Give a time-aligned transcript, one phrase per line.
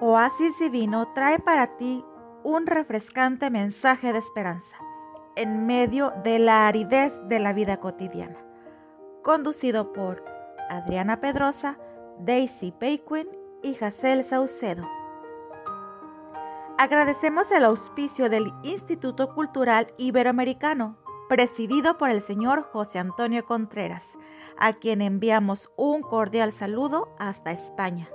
[0.00, 2.04] Oasis Divino trae para ti
[2.44, 4.76] un refrescante mensaje de esperanza
[5.34, 8.36] en medio de la aridez de la vida cotidiana.
[9.24, 10.24] Conducido por
[10.70, 11.78] Adriana Pedrosa,
[12.20, 13.26] Daisy Payquin
[13.60, 14.88] y Jacel Saucedo.
[16.78, 20.96] Agradecemos el auspicio del Instituto Cultural Iberoamericano,
[21.28, 24.16] presidido por el señor José Antonio Contreras,
[24.58, 28.08] a quien enviamos un cordial saludo hasta España.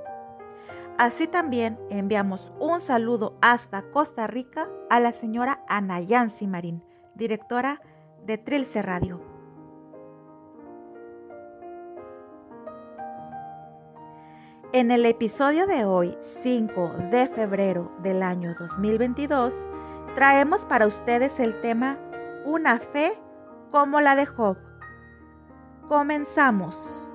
[0.98, 6.84] Así también enviamos un saludo hasta Costa Rica a la señora Ana Yancy Marín,
[7.16, 7.82] directora
[8.26, 9.20] de Trilce Radio.
[14.72, 19.70] En el episodio de hoy, 5 de febrero del año 2022,
[20.16, 21.98] traemos para ustedes el tema
[22.46, 23.14] Una fe
[23.72, 24.58] como la de Job.
[25.88, 27.13] Comenzamos.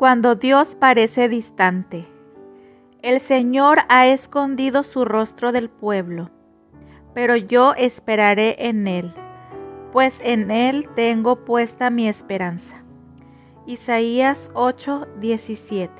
[0.00, 2.08] Cuando Dios parece distante.
[3.02, 6.30] El Señor ha escondido su rostro del pueblo,
[7.12, 9.12] pero yo esperaré en Él,
[9.92, 12.82] pues en Él tengo puesta mi esperanza.
[13.66, 15.90] Isaías 8:17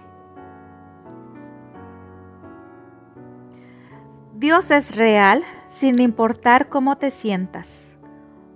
[4.35, 7.99] Dios es real sin importar cómo te sientas.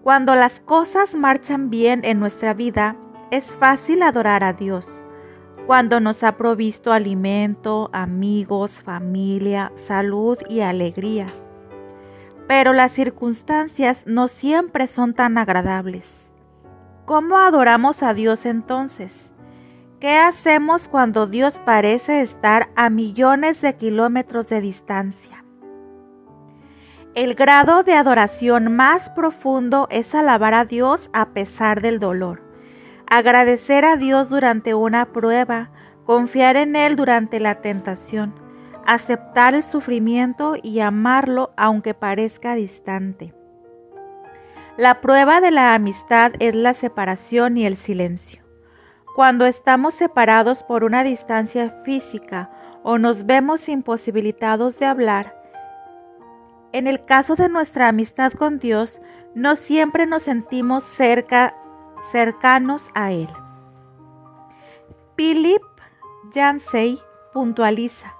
[0.02, 2.96] Cuando las cosas marchan bien en nuestra vida,
[3.30, 5.03] es fácil adorar a Dios
[5.66, 11.26] cuando nos ha provisto alimento, amigos, familia, salud y alegría.
[12.46, 16.32] Pero las circunstancias no siempre son tan agradables.
[17.06, 19.32] ¿Cómo adoramos a Dios entonces?
[20.00, 25.44] ¿Qué hacemos cuando Dios parece estar a millones de kilómetros de distancia?
[27.14, 32.43] El grado de adoración más profundo es alabar a Dios a pesar del dolor
[33.16, 35.70] agradecer a Dios durante una prueba,
[36.04, 38.34] confiar en Él durante la tentación,
[38.84, 43.32] aceptar el sufrimiento y amarlo aunque parezca distante.
[44.76, 48.42] La prueba de la amistad es la separación y el silencio.
[49.14, 52.50] Cuando estamos separados por una distancia física
[52.82, 55.40] o nos vemos imposibilitados de hablar,
[56.72, 59.00] en el caso de nuestra amistad con Dios,
[59.36, 61.54] no siempre nos sentimos cerca
[62.10, 63.28] cercanos a Él.
[65.16, 65.62] Philip
[66.32, 66.98] Yancey
[67.32, 68.14] puntualiza,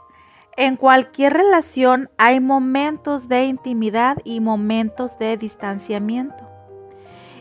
[0.57, 6.49] en cualquier relación hay momentos de intimidad y momentos de distanciamiento.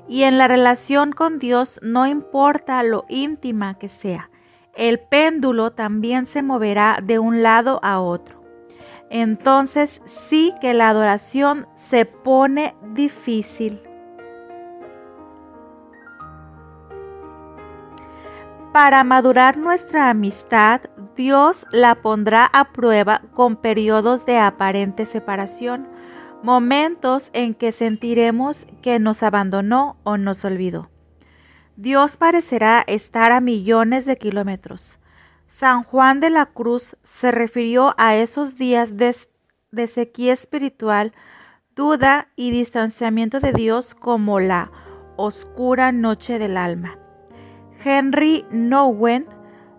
[0.08, 4.30] Y en la relación con Dios no importa lo íntima que sea,
[4.76, 8.42] el péndulo también se moverá de un lado a otro.
[9.12, 13.80] Entonces sí que la adoración se pone difícil.
[18.74, 20.82] Para madurar nuestra amistad,
[21.16, 25.88] Dios la pondrá a prueba con periodos de aparente separación,
[26.42, 30.90] momentos en que sentiremos que nos abandonó o nos olvidó.
[31.76, 34.98] Dios parecerá estar a millones de kilómetros.
[35.46, 39.16] San Juan de la Cruz se refirió a esos días de,
[39.70, 41.14] de sequía espiritual,
[41.76, 44.72] duda y distanciamiento de Dios como la
[45.16, 47.03] oscura noche del alma.
[47.84, 49.28] Henry Nowen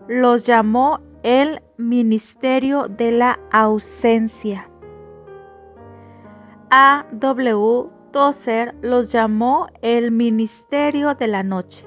[0.07, 4.69] los llamó el ministerio de la ausencia.
[6.69, 7.05] A.
[7.11, 7.89] W.
[8.11, 11.85] Tozer los llamó el ministerio de la noche.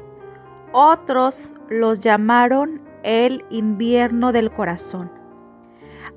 [0.72, 5.10] Otros los llamaron el invierno del corazón.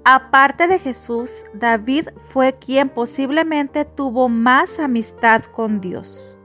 [0.03, 6.40] Aparte de Jesús, David fue quien posiblemente tuvo más amistad con Dios.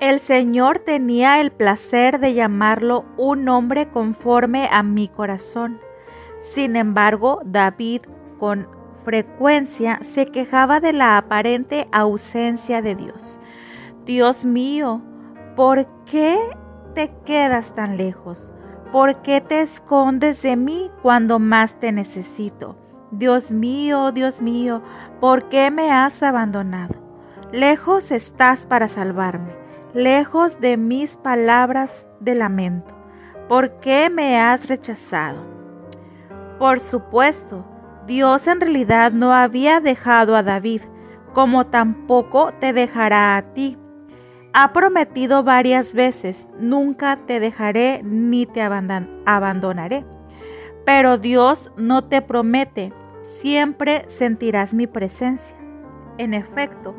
[0.00, 5.80] El Señor tenía el placer de llamarlo un hombre conforme a mi corazón.
[6.40, 8.02] Sin embargo, David
[8.38, 8.68] con
[9.04, 13.40] frecuencia se quejaba de la aparente ausencia de Dios.
[14.04, 15.00] Dios mío,
[15.54, 16.38] ¿por qué
[16.94, 18.52] te quedas tan lejos?
[18.90, 22.76] ¿Por qué te escondes de mí cuando más te necesito?
[23.12, 24.82] Dios mío, Dios mío,
[25.20, 26.96] ¿por qué me has abandonado?
[27.52, 29.63] Lejos estás para salvarme
[29.94, 32.92] lejos de mis palabras de lamento.
[33.48, 35.38] ¿Por qué me has rechazado?
[36.58, 37.64] Por supuesto,
[38.06, 40.82] Dios en realidad no había dejado a David,
[41.32, 43.78] como tampoco te dejará a ti.
[44.52, 50.04] Ha prometido varias veces, nunca te dejaré ni te abandonaré.
[50.84, 52.92] Pero Dios no te promete,
[53.22, 55.56] siempre sentirás mi presencia.
[56.18, 56.94] En efecto,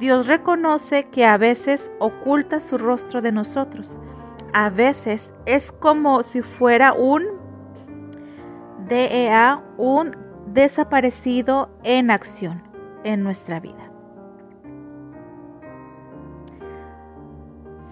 [0.00, 3.98] Dios reconoce que a veces oculta su rostro de nosotros.
[4.54, 7.22] A veces es como si fuera un
[8.88, 10.12] DEA, un
[10.46, 12.62] desaparecido en acción
[13.04, 13.92] en nuestra vida.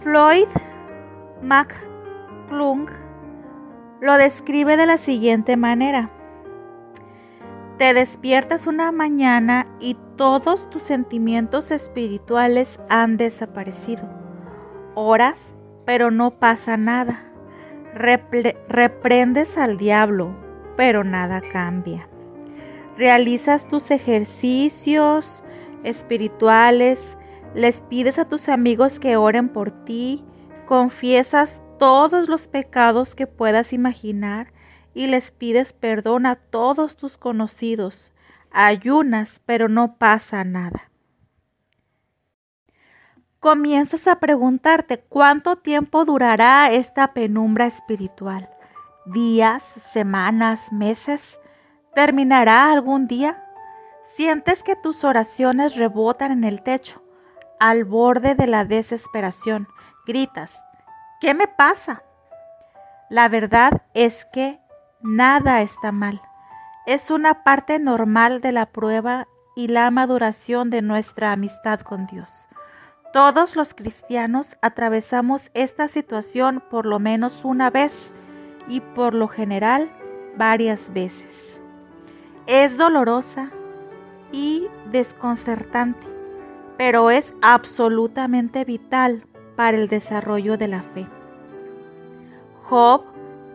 [0.00, 0.48] Floyd
[1.42, 2.88] McClung
[4.00, 6.10] lo describe de la siguiente manera.
[7.78, 14.02] Te despiertas una mañana y todos tus sentimientos espirituales han desaparecido.
[14.96, 15.54] Oras,
[15.86, 17.32] pero no pasa nada.
[17.94, 20.36] reprendes al diablo,
[20.76, 22.08] pero nada cambia.
[22.96, 25.44] Realizas tus ejercicios
[25.84, 27.16] espirituales,
[27.54, 30.24] les pides a tus amigos que oren por ti,
[30.66, 34.52] confiesas todos los pecados que puedas imaginar
[34.94, 38.12] y les pides perdón a todos tus conocidos.
[38.50, 40.90] Ayunas, pero no pasa nada.
[43.40, 48.50] Comienzas a preguntarte cuánto tiempo durará esta penumbra espiritual.
[49.06, 51.38] ¿Días, semanas, meses?
[51.94, 53.44] ¿Terminará algún día?
[54.04, 57.02] Sientes que tus oraciones rebotan en el techo,
[57.60, 59.68] al borde de la desesperación.
[60.06, 60.64] Gritas,
[61.20, 62.02] ¿qué me pasa?
[63.08, 64.60] La verdad es que
[65.02, 66.20] nada está mal.
[66.86, 72.46] Es una parte normal de la prueba y la maduración de nuestra amistad con Dios.
[73.12, 78.12] Todos los cristianos atravesamos esta situación por lo menos una vez
[78.68, 79.90] y por lo general
[80.36, 81.60] varias veces.
[82.46, 83.50] Es dolorosa
[84.30, 86.06] y desconcertante,
[86.76, 91.06] pero es absolutamente vital para el desarrollo de la fe.
[92.62, 93.04] Job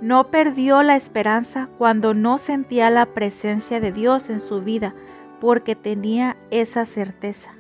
[0.04, 4.94] no perdió la esperanza cuando no sentía la presencia de Dios en su vida,
[5.40, 7.52] porque tenía esa certeza.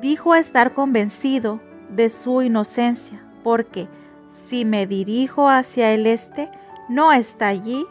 [0.00, 1.60] Dijo estar convencido
[1.90, 3.88] de su inocencia, porque
[4.30, 6.48] si me dirijo hacia el este,
[6.88, 7.84] no está allí.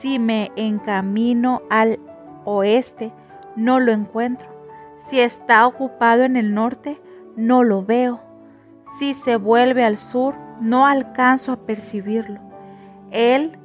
[0.00, 2.00] Si me encamino al
[2.46, 3.12] oeste,
[3.54, 4.48] no lo encuentro.
[5.10, 7.02] Si está ocupado en el norte,
[7.36, 8.22] no lo veo.
[8.98, 12.47] Si se vuelve al sur, no alcanzo a percibirlo.
[13.10, 13.58] Él,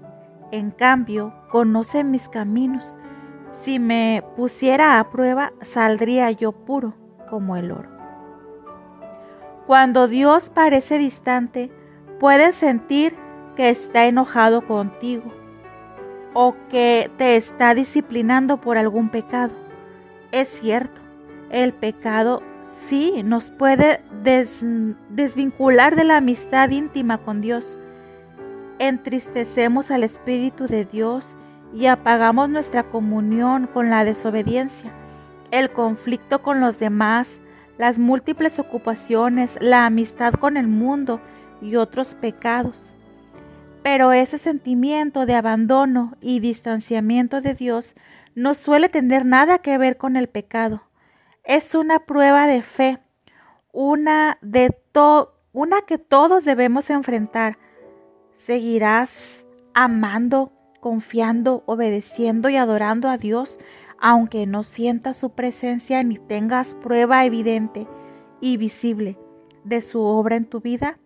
[0.52, 2.98] en cambio, conoce mis caminos.
[3.52, 6.96] Si me pusiera a prueba, saldría yo puro
[7.30, 7.90] como el oro.
[9.68, 11.72] Cuando Dios parece distante,
[12.20, 13.16] puedes sentir
[13.56, 15.32] que está enojado contigo
[16.34, 19.54] o que te está disciplinando por algún pecado.
[20.32, 21.02] Es cierto,
[21.50, 24.02] el pecado sí nos puede
[25.10, 27.80] desvincular de la amistad íntima con Dios
[28.88, 31.36] entristecemos al Espíritu de Dios
[31.74, 34.92] y apagamos nuestra comunión con la desobediencia,
[35.52, 37.40] el conflicto con los demás,
[37.78, 41.22] las múltiples ocupaciones, la amistad con el mundo
[41.62, 42.92] y otros pecados.
[43.84, 47.96] Pero ese sentimiento de abandono y distanciamiento de Dios
[48.36, 50.84] no suele tener nada que ver con el pecado.
[51.44, 53.00] Es una prueba de fe,
[53.72, 54.76] una, de
[55.54, 57.58] una que todos debemos enfrentar
[58.36, 63.60] Seguirás amando, confiando, obedeciendo y adorando a Dios,
[64.00, 67.88] aunque no sientas su presencia ni tengas prueba evidente
[68.42, 69.18] y visible
[69.64, 71.00] de su obra en tu vida.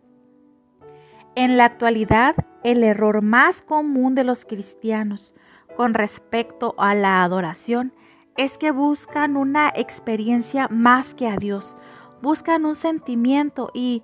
[1.35, 5.35] En la actualidad, el error más común de los cristianos
[5.75, 7.93] con respecto a la adoración
[8.35, 11.77] es que buscan una experiencia más que a Dios,
[12.21, 14.03] buscan un sentimiento y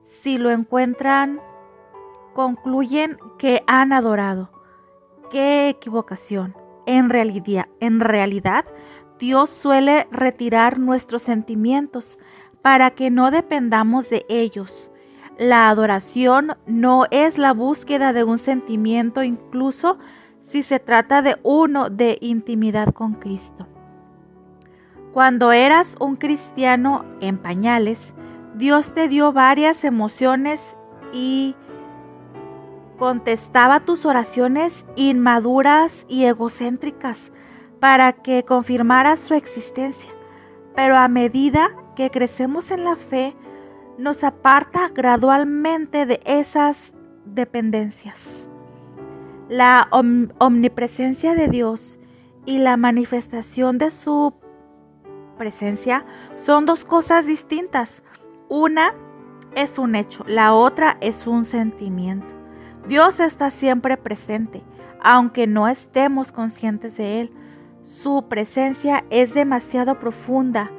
[0.00, 1.40] si lo encuentran
[2.34, 4.50] concluyen que han adorado.
[5.30, 6.54] ¡Qué equivocación!
[6.86, 8.66] En realidad, en realidad,
[9.18, 12.18] Dios suele retirar nuestros sentimientos
[12.60, 14.90] para que no dependamos de ellos.
[15.38, 19.98] La adoración no es la búsqueda de un sentimiento, incluso
[20.42, 23.66] si se trata de uno de intimidad con Cristo.
[25.12, 28.14] Cuando eras un cristiano en pañales,
[28.56, 30.76] Dios te dio varias emociones
[31.12, 31.56] y
[32.98, 37.32] contestaba tus oraciones inmaduras y egocéntricas
[37.80, 40.10] para que confirmaras su existencia.
[40.74, 43.36] Pero a medida que crecemos en la fe,
[43.98, 48.48] nos aparta gradualmente de esas dependencias.
[49.48, 49.88] La
[50.38, 52.00] omnipresencia de Dios
[52.46, 54.34] y la manifestación de su
[55.36, 56.04] presencia
[56.36, 58.02] son dos cosas distintas.
[58.48, 58.94] Una
[59.54, 62.43] es un hecho, la otra es un sentimiento.
[62.88, 64.62] Dios está siempre presente,
[65.02, 67.32] aunque no estemos conscientes de Él.
[67.82, 70.70] Su presencia es demasiado profunda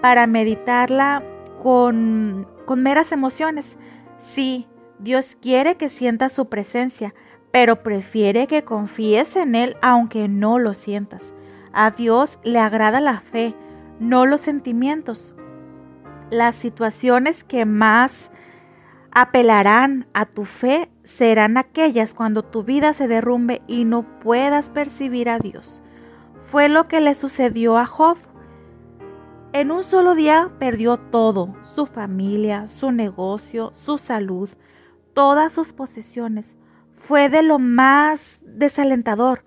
[0.00, 1.22] para meditarla
[1.62, 3.76] con, con meras emociones.
[4.18, 4.68] Sí,
[5.00, 7.14] Dios quiere que sientas su presencia,
[7.50, 11.34] pero prefiere que confíes en Él aunque no lo sientas.
[11.72, 13.54] A Dios le agrada la fe,
[13.98, 15.34] no los sentimientos.
[16.30, 18.30] Las situaciones que más
[19.10, 25.30] apelarán a tu fe serán aquellas cuando tu vida se derrumbe y no puedas percibir
[25.30, 25.82] a Dios.
[26.44, 28.18] Fue lo que le sucedió a Job.
[29.54, 34.50] En un solo día perdió todo, su familia, su negocio, su salud,
[35.14, 36.58] todas sus posesiones.
[36.94, 39.44] Fue de lo más desalentador.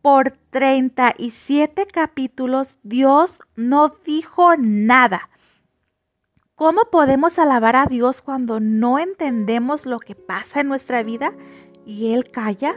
[0.00, 5.28] Por 37 capítulos Dios no dijo nada.
[6.54, 11.32] ¿Cómo podemos alabar a Dios cuando no entendemos lo que pasa en nuestra vida
[11.86, 12.74] y Él calla?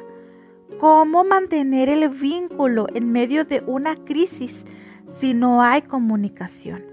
[0.80, 4.64] ¿Cómo mantener el vínculo en medio de una crisis
[5.20, 6.86] si no hay comunicación?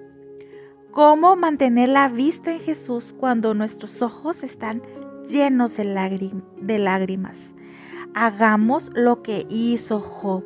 [0.90, 4.82] ¿Cómo mantener la vista en Jesús cuando nuestros ojos están
[5.28, 5.84] llenos de,
[6.78, 7.54] lágrimas?
[8.12, 10.42] Hagamos lo que hizo Job.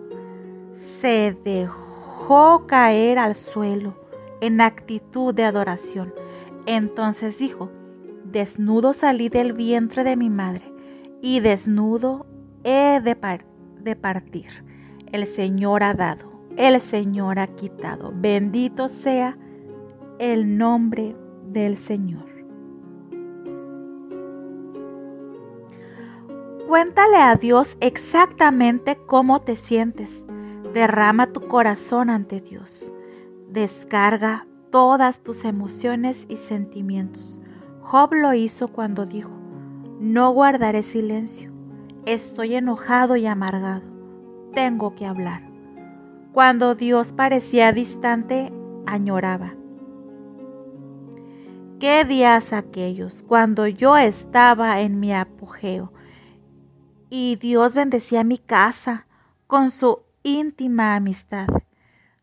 [0.74, 3.94] Se dejó caer al suelo
[4.42, 6.12] en actitud de adoración
[6.66, 7.70] entonces dijo,
[8.24, 10.72] desnudo salí del vientre de mi madre,
[11.22, 12.26] y desnudo
[12.64, 14.48] he de, partir.
[15.12, 18.12] El Señor ha dado, el Señor ha quitado.
[18.14, 19.38] Bendito sea
[20.18, 22.26] el nombre del Señor.
[26.66, 30.26] Cuéntale a Dios exactamente cómo te sientes.
[30.74, 32.92] Derrama tu corazón ante Dios.
[33.48, 37.40] Descarga todas tus emociones y sentimientos.
[37.80, 39.30] Job lo hizo cuando dijo,
[40.00, 41.52] no guardaré silencio,
[42.04, 43.84] estoy enojado y amargado,
[44.52, 45.42] tengo que hablar.
[46.32, 48.52] Cuando Dios parecía distante,
[48.86, 49.54] añoraba.
[51.78, 55.92] ¿Qué días aquellos cuando yo estaba en mi apogeo
[57.10, 59.06] y Dios bendecía mi casa
[59.46, 61.48] con su íntima amistad?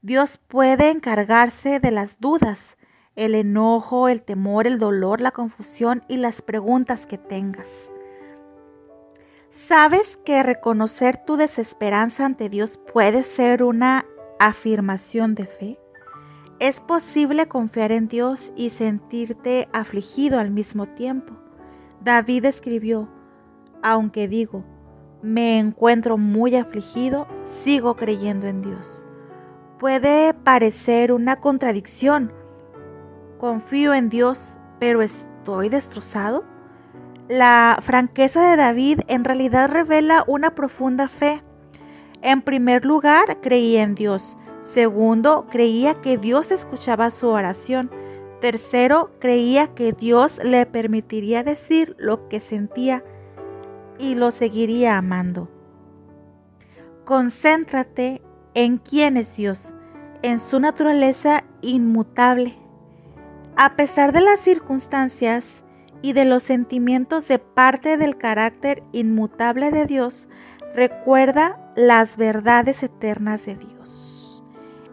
[0.04, 2.78] Dios puede encargarse de las dudas,
[3.16, 7.90] el enojo, el temor, el dolor, la confusión y las preguntas que tengas.
[9.50, 14.06] ¿Sabes que reconocer tu desesperanza ante Dios puede ser una
[14.42, 15.80] afirmación de fe?
[16.60, 21.34] Es posible confiar en Dios y sentirte afligido al mismo tiempo.
[22.02, 23.08] David escribió,
[23.82, 24.66] aunque digo,
[25.22, 29.06] me encuentro muy afligido, sigo creyendo en Dios
[29.84, 32.32] puede parecer una contradicción.
[33.38, 36.46] Confío en Dios, pero estoy destrozado.
[37.28, 41.44] La franqueza de David en realidad revela una profunda fe.
[42.22, 44.38] En primer lugar, creía en Dios.
[44.62, 47.92] Segundo, creía que Dios escuchaba su oración.
[48.40, 53.04] Tercero, creía que Dios le permitiría decir lo que sentía
[54.00, 55.50] y lo seguiría amando.
[57.04, 58.22] Concéntrate
[58.56, 59.74] en quién es Dios,
[60.22, 62.58] en su naturaleza inmutable.
[63.56, 65.64] A pesar de las circunstancias
[66.02, 70.28] y de los sentimientos de parte del carácter inmutable de Dios,
[70.76, 74.44] recuerda las verdades eternas de Dios.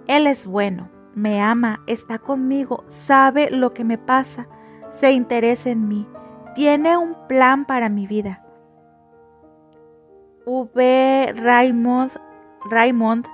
[0.06, 4.48] Él es bueno, me ama, está conmigo, sabe lo que me pasa,
[4.90, 6.06] se interesa en mí,
[6.54, 8.44] tiene un plan para mi vida.
[10.46, 11.32] V.
[11.36, 12.12] Raymond,
[12.68, 13.26] Raymond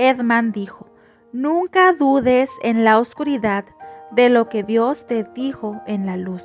[0.00, 0.86] Edman dijo,
[1.30, 3.66] nunca dudes en la oscuridad
[4.10, 6.42] de lo que Dios te dijo en la luz.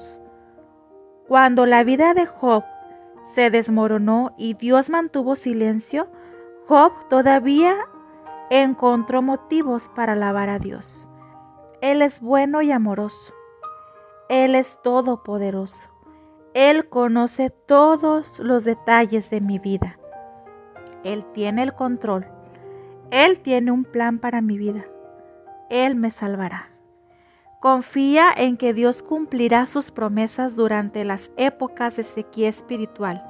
[1.26, 2.66] Cuando la vida de Job
[3.24, 6.10] se desmoronó y Dios mantuvo silencio,
[6.68, 7.76] Job todavía
[8.50, 11.08] encontró motivos para alabar a Dios.
[11.80, 13.34] Él es bueno y amoroso.
[14.28, 15.92] Él es todopoderoso.
[16.54, 19.98] Él conoce todos los detalles de mi vida.
[21.06, 22.35] Él tiene el control
[23.12, 24.86] él tiene un plan para mi vida.
[25.70, 26.70] Él me salvará.
[27.60, 33.26] Confía en que Dios cumplirá sus promesas durante las épocas de sequía espiritual.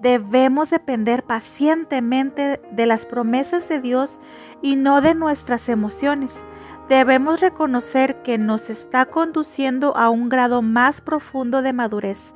[0.00, 4.20] Debemos depender pacientemente de las promesas de Dios
[4.60, 6.34] y no de nuestras emociones.
[6.88, 12.34] Debemos reconocer que nos está conduciendo a un grado más profundo de madurez.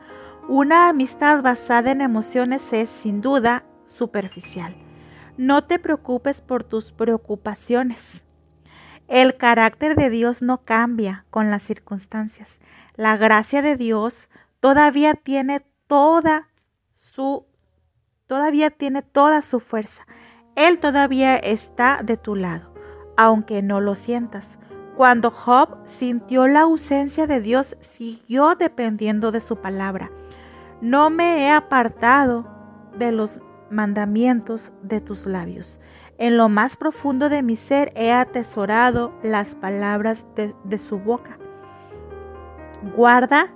[0.49, 4.75] Una amistad basada en emociones es, sin duda, superficial.
[5.37, 8.22] No te preocupes por tus preocupaciones.
[9.08, 12.60] El carácter de Dios no cambia con las circunstancias.
[12.94, 14.28] La gracia de Dios
[14.60, 16.49] todavía tiene toda
[16.90, 17.46] su
[18.26, 20.06] todavía tiene toda su fuerza.
[20.54, 22.72] Él todavía está de tu lado,
[23.16, 24.58] aunque no lo sientas.
[24.96, 30.12] Cuando Job sintió la ausencia de Dios, siguió dependiendo de su palabra.
[30.80, 32.46] No me he apartado
[32.96, 35.80] de los mandamientos de tus labios.
[36.18, 41.38] En lo más profundo de mi ser he atesorado las palabras de, su boca.
[42.94, 43.46] Guarda,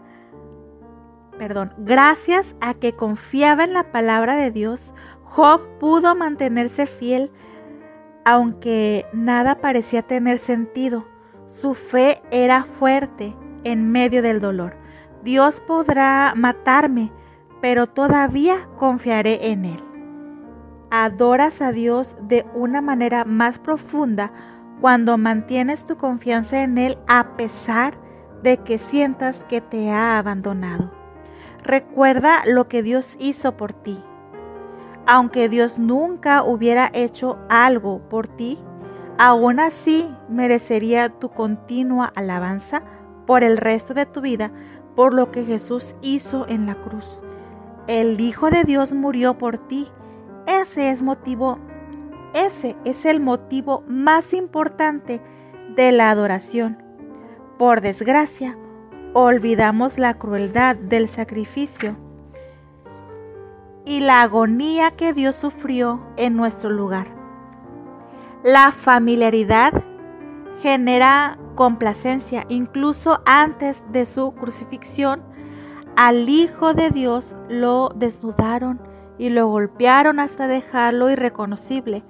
[1.38, 4.94] perdón, gracias a que confiaba en la palabra de Dios,
[5.24, 7.30] Job pudo mantenerse fiel
[8.24, 11.06] aunque nada parecía tener sentido.
[11.48, 14.76] Su fe era fuerte en medio del dolor.
[15.22, 17.12] Dios podrá matarme,
[17.60, 19.93] pero todavía confiaré en Él.
[20.96, 24.30] Adoras a Dios de una manera más profunda
[24.80, 27.98] cuando mantienes tu confianza en Él a pesar
[28.44, 30.92] de que sientas que te ha abandonado.
[31.64, 34.00] Recuerda lo que Dios hizo por ti.
[35.04, 38.60] Aunque Dios nunca hubiera hecho algo por ti,
[39.18, 42.84] aún así merecería tu continua alabanza
[43.26, 44.52] por el resto de tu vida
[44.94, 47.18] por lo que Jesús hizo en la cruz.
[47.88, 49.88] El Hijo de Dios murió por ti.
[50.46, 51.58] Ese es motivo,
[52.34, 55.20] ese es el motivo más importante
[55.76, 56.82] de la adoración.
[57.58, 58.58] Por desgracia,
[59.12, 61.96] olvidamos la crueldad del sacrificio
[63.84, 67.06] y la agonía que Dios sufrió en nuestro lugar.
[68.42, 69.72] La familiaridad
[70.60, 72.44] genera complacencia.
[72.48, 75.22] Incluso antes de su crucifixión,
[75.96, 78.80] al Hijo de Dios lo desnudaron
[79.18, 82.02] y lo golpearon hasta dejarlo irreconocible.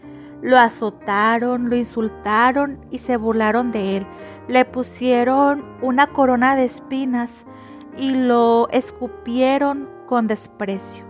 [0.43, 4.07] Lo azotaron, lo insultaron y se burlaron de él.
[4.49, 7.47] Le pusieron una corona de espinas
[7.97, 11.05] y lo escupieron con desprecio.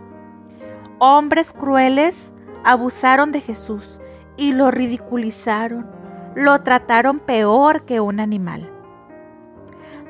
[0.99, 2.33] Hombres crueles
[2.63, 3.99] abusaron de Jesús
[4.37, 5.87] y lo ridiculizaron,
[6.35, 8.71] lo trataron peor que un animal.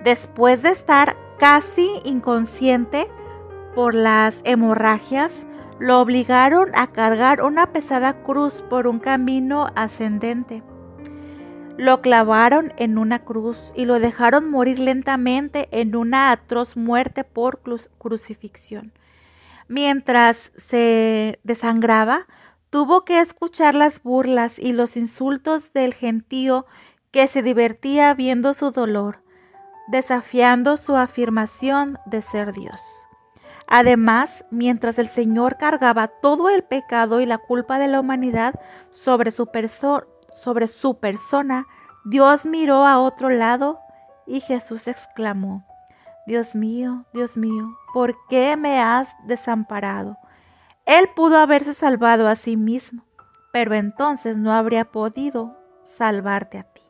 [0.02, 3.08] Después de estar casi inconsciente
[3.74, 5.46] por las hemorragias,
[5.78, 10.62] lo obligaron a cargar una pesada cruz por un camino ascendente.
[11.76, 17.60] Lo clavaron en una cruz y lo dejaron morir lentamente en una atroz muerte por
[17.98, 18.92] crucifixión.
[19.66, 22.26] Mientras se desangraba,
[22.70, 26.66] tuvo que escuchar las burlas y los insultos del gentío
[27.10, 29.22] que se divertía viendo su dolor,
[29.88, 33.08] desafiando su afirmación de ser Dios.
[33.66, 38.54] Además, mientras el Señor cargaba todo el pecado y la culpa de la humanidad
[38.90, 39.46] sobre su,
[41.00, 41.66] persona,
[42.04, 43.80] Dios miró a otro lado
[44.26, 45.64] y Jesús exclamó,
[46.26, 50.18] Dios mío, Dios mío, ¿por qué me has desamparado?
[50.86, 53.04] Él pudo haberse salvado a sí mismo,
[53.52, 56.82] pero entonces no habría podido salvarte a ti.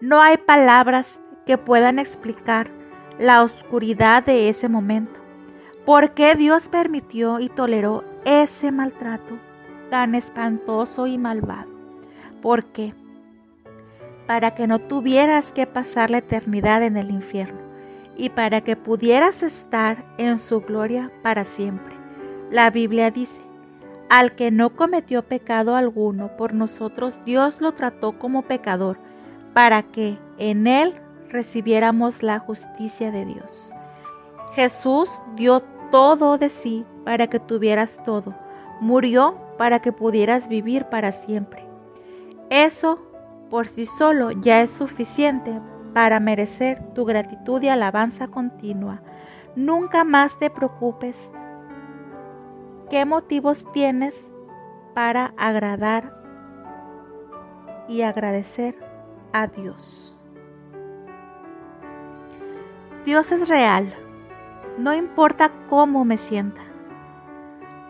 [0.00, 2.70] No hay palabras que puedan explicar
[3.18, 5.23] la oscuridad de ese momento.
[5.84, 9.36] ¿Por qué Dios permitió y toleró ese maltrato
[9.90, 11.68] tan espantoso y malvado?
[12.40, 12.94] ¿Por qué?
[14.26, 17.60] Para que no tuvieras que pasar la eternidad en el infierno
[18.16, 21.94] y para que pudieras estar en su gloria para siempre.
[22.50, 23.42] La Biblia dice,
[24.08, 28.96] al que no cometió pecado alguno por nosotros, Dios lo trató como pecador,
[29.52, 30.94] para que en él
[31.28, 33.72] recibiéramos la justicia de Dios.
[34.54, 38.34] Jesús dio todo de sí para que tuvieras todo.
[38.80, 41.66] Murió para que pudieras vivir para siempre.
[42.50, 42.98] Eso
[43.50, 45.60] por sí solo ya es suficiente
[45.92, 49.02] para merecer tu gratitud y alabanza continua.
[49.54, 51.30] Nunca más te preocupes
[52.90, 54.30] ¿Qué motivos tienes
[54.94, 56.14] para agradar
[57.88, 58.78] y agradecer
[59.32, 60.20] a Dios?
[63.06, 63.92] Dios es real,
[64.78, 66.62] no importa cómo me sienta,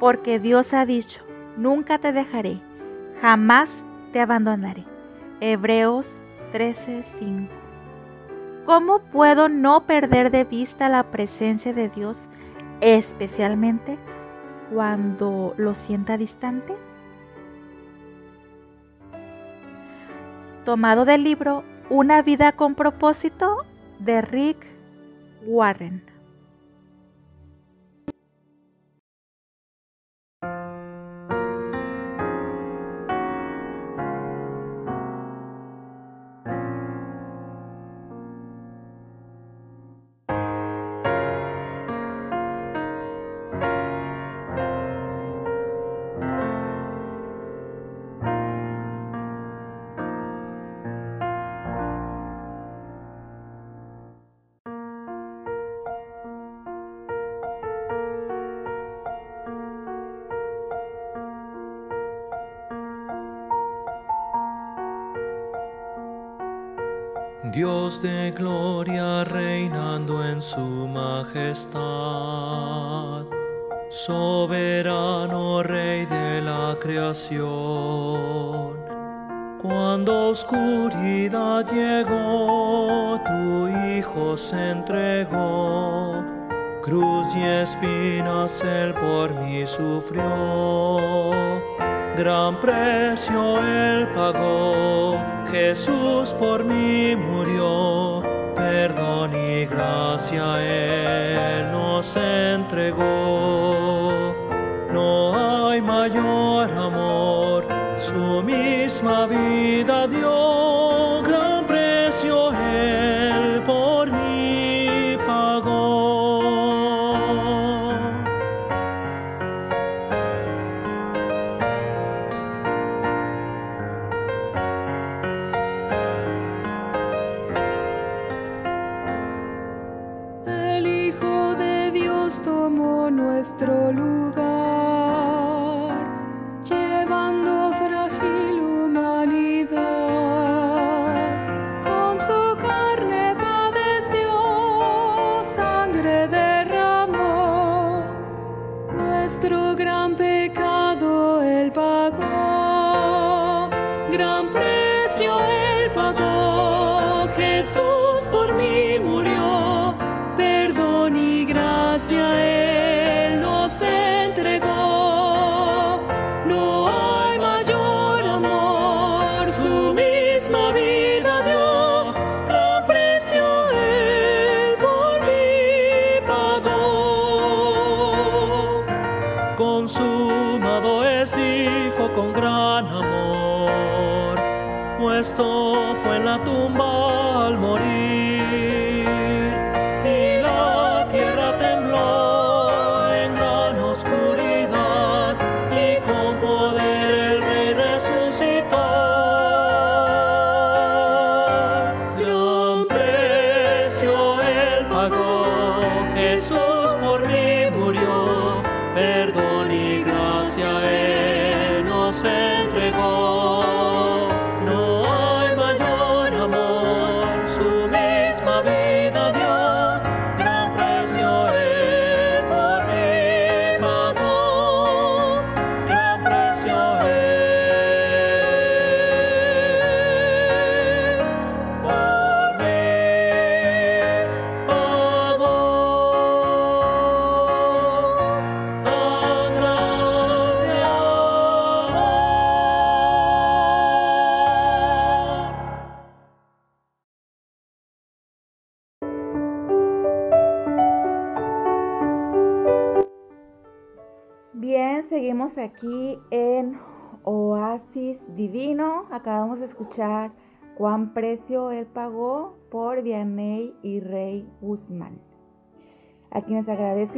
[0.00, 1.24] porque Dios ha dicho,
[1.56, 2.60] nunca te dejaré,
[3.20, 4.84] jamás te abandonaré.
[5.40, 7.48] Hebreos 13:5.
[8.64, 12.28] ¿Cómo puedo no perder de vista la presencia de Dios,
[12.80, 13.98] especialmente
[14.72, 16.74] cuando lo sienta distante?
[20.64, 23.66] Tomado del libro Una vida con propósito
[23.98, 24.66] de Rick
[25.44, 26.13] Warren.
[68.02, 71.83] De gloria reinando en su majestad,
[73.88, 77.44] soberano Rey de la creación.
[79.62, 86.24] Cuando oscuridad llegó, tu Hijo se entregó,
[86.83, 91.30] cruz y espinas Él por mí sufrió.
[92.16, 95.16] Gran precio Él pagó,
[95.54, 98.22] Jesús por mí murió,
[98.56, 103.04] perdón y gracia Él nos entregó.
[104.92, 110.53] No hay mayor amor su misma vida dio,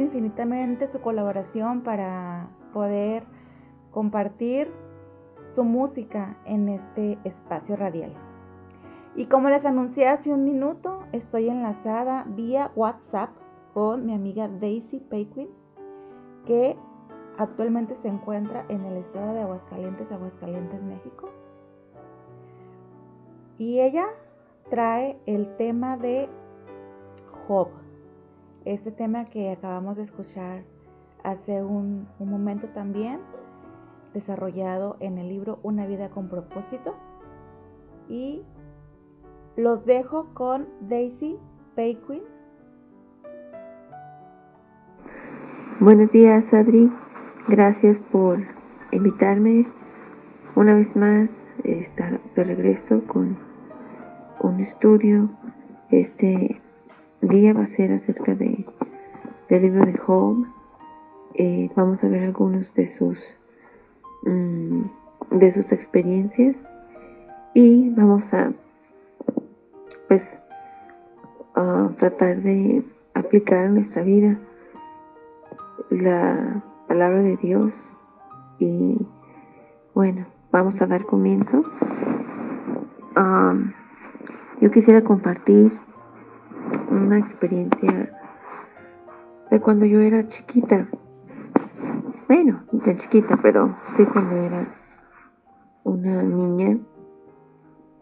[0.01, 3.23] infinitamente su colaboración para poder
[3.91, 4.71] compartir
[5.55, 8.13] su música en este espacio radial.
[9.15, 13.31] Y como les anuncié hace un minuto, estoy enlazada vía WhatsApp
[13.73, 15.49] con mi amiga Daisy Paquin,
[16.45, 16.75] que
[17.37, 21.29] actualmente se encuentra en el estado de Aguascalientes, Aguascalientes, México.
[23.57, 24.05] Y ella
[24.69, 26.29] trae el tema de
[27.47, 27.69] Job,
[28.73, 30.63] este tema que acabamos de escuchar
[31.23, 33.19] hace un, momento también,
[34.13, 36.95] desarrollado en el libro Una vida con propósito.
[38.09, 38.41] Y
[39.55, 41.37] los dejo con Daisy
[41.75, 42.21] Paquin.
[45.79, 46.91] Buenos días, Adri.
[47.47, 48.39] Gracias por
[48.91, 49.65] invitarme
[50.55, 51.29] una vez más
[51.63, 53.37] estar de regreso con
[54.41, 55.29] un estudio.
[55.89, 56.59] Este
[57.21, 58.56] día va a ser acerca de,
[59.49, 60.45] del libro de Job.
[61.35, 63.19] Eh, vamos a ver algunos de sus
[64.23, 64.81] mm,
[65.31, 66.55] de sus experiencias
[67.53, 68.51] y vamos a
[70.07, 70.21] pues
[71.55, 72.83] a tratar de
[73.13, 74.37] aplicar en nuestra vida
[75.89, 77.73] la palabra de Dios
[78.59, 78.97] y
[79.93, 81.63] bueno, vamos a dar comienzo.
[83.15, 83.73] Um,
[84.61, 85.71] yo quisiera compartir
[86.89, 88.16] una experiencia
[89.51, 90.87] de cuando yo era chiquita.
[92.27, 94.67] Bueno, no tan chiquita, pero sí cuando era
[95.83, 96.77] una niña.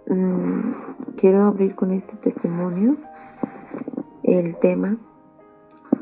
[0.07, 2.97] Mm, quiero abrir con este testimonio
[4.23, 4.97] el tema.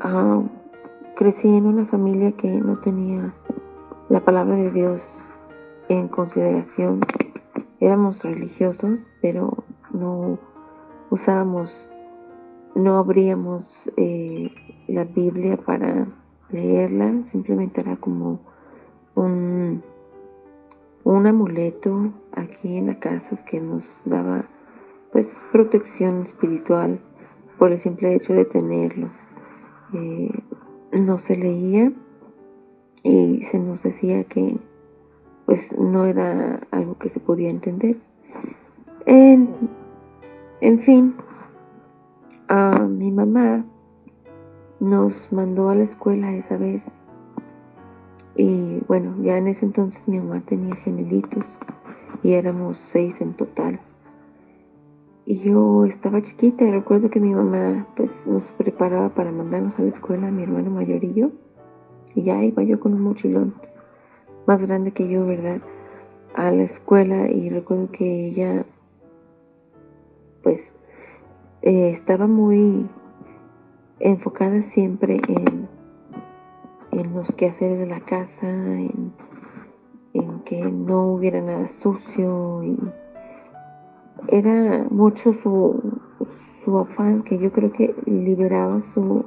[0.00, 0.42] Ah,
[1.16, 3.32] crecí en una familia que no tenía
[4.08, 5.02] la palabra de Dios
[5.88, 7.00] en consideración.
[7.80, 10.38] Éramos religiosos, pero no
[11.10, 11.70] usábamos,
[12.74, 13.64] no abríamos
[13.96, 14.50] eh,
[14.88, 16.06] la Biblia para
[16.50, 18.40] leerla, simplemente era como
[19.14, 19.82] un,
[21.04, 24.44] un amuleto aquí en la casa que nos daba
[25.12, 26.98] pues protección espiritual
[27.58, 29.08] por el simple hecho de tenerlo.
[29.92, 30.30] Eh,
[30.92, 31.92] no se leía
[33.02, 34.58] y se nos decía que
[35.46, 37.96] pues no era algo que se podía entender.
[39.06, 39.50] En,
[40.60, 41.14] en fin,
[42.48, 43.64] a mi mamá
[44.80, 46.82] nos mandó a la escuela esa vez
[48.36, 51.44] y bueno, ya en ese entonces mi mamá tenía gemelitos
[52.22, 53.78] y éramos seis en total.
[55.26, 59.82] Y yo estaba chiquita y recuerdo que mi mamá pues nos preparaba para mandarnos a
[59.82, 61.30] la escuela, mi hermano mayor y yo.
[62.14, 63.54] Y ya iba yo con un mochilón
[64.46, 65.60] más grande que yo, ¿verdad?
[66.34, 68.66] A la escuela y recuerdo que ella
[70.42, 70.60] pues
[71.62, 72.86] eh, estaba muy
[74.00, 75.68] enfocada siempre en,
[76.92, 79.12] en los quehaceres de la casa, en,
[80.14, 82.78] en que no hubiera nada sucio y
[84.28, 86.00] era mucho su,
[86.64, 89.24] su afán que yo creo que liberaba su,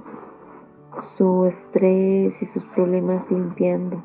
[1.18, 4.04] su estrés y sus problemas limpiando.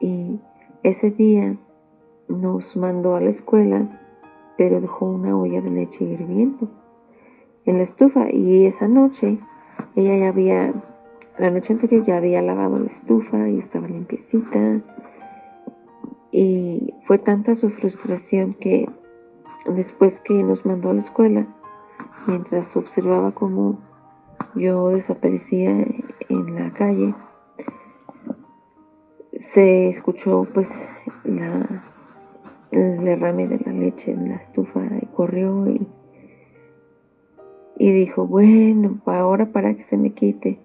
[0.00, 0.40] Y
[0.82, 1.56] ese día
[2.28, 4.00] nos mandó a la escuela,
[4.58, 6.81] pero dejó una olla de leche hirviendo
[7.64, 9.38] en la estufa y esa noche
[9.94, 10.72] ella ya había,
[11.38, 14.80] la noche anterior ya había lavado la estufa y estaba limpiecita.
[16.30, 18.88] Y fue tanta su frustración que
[19.66, 21.46] después que nos mandó a la escuela,
[22.26, 23.78] mientras observaba cómo
[24.54, 25.70] yo desaparecía
[26.28, 27.14] en la calle,
[29.52, 30.68] se escuchó pues
[31.24, 31.84] la,
[32.70, 35.86] el derrame de la leche en la estufa y corrió y,
[37.82, 40.56] y dijo, bueno, ahora para que se me quite.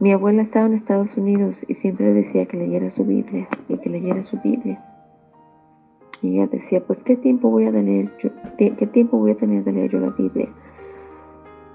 [0.00, 3.88] Mi abuela estaba en Estados Unidos y siempre decía que leyera su Biblia y que
[3.88, 4.82] leyera su Biblia.
[6.20, 8.10] Y ella decía, pues qué tiempo voy a tener
[8.58, 10.48] qué tiempo voy a tener de leer yo la Biblia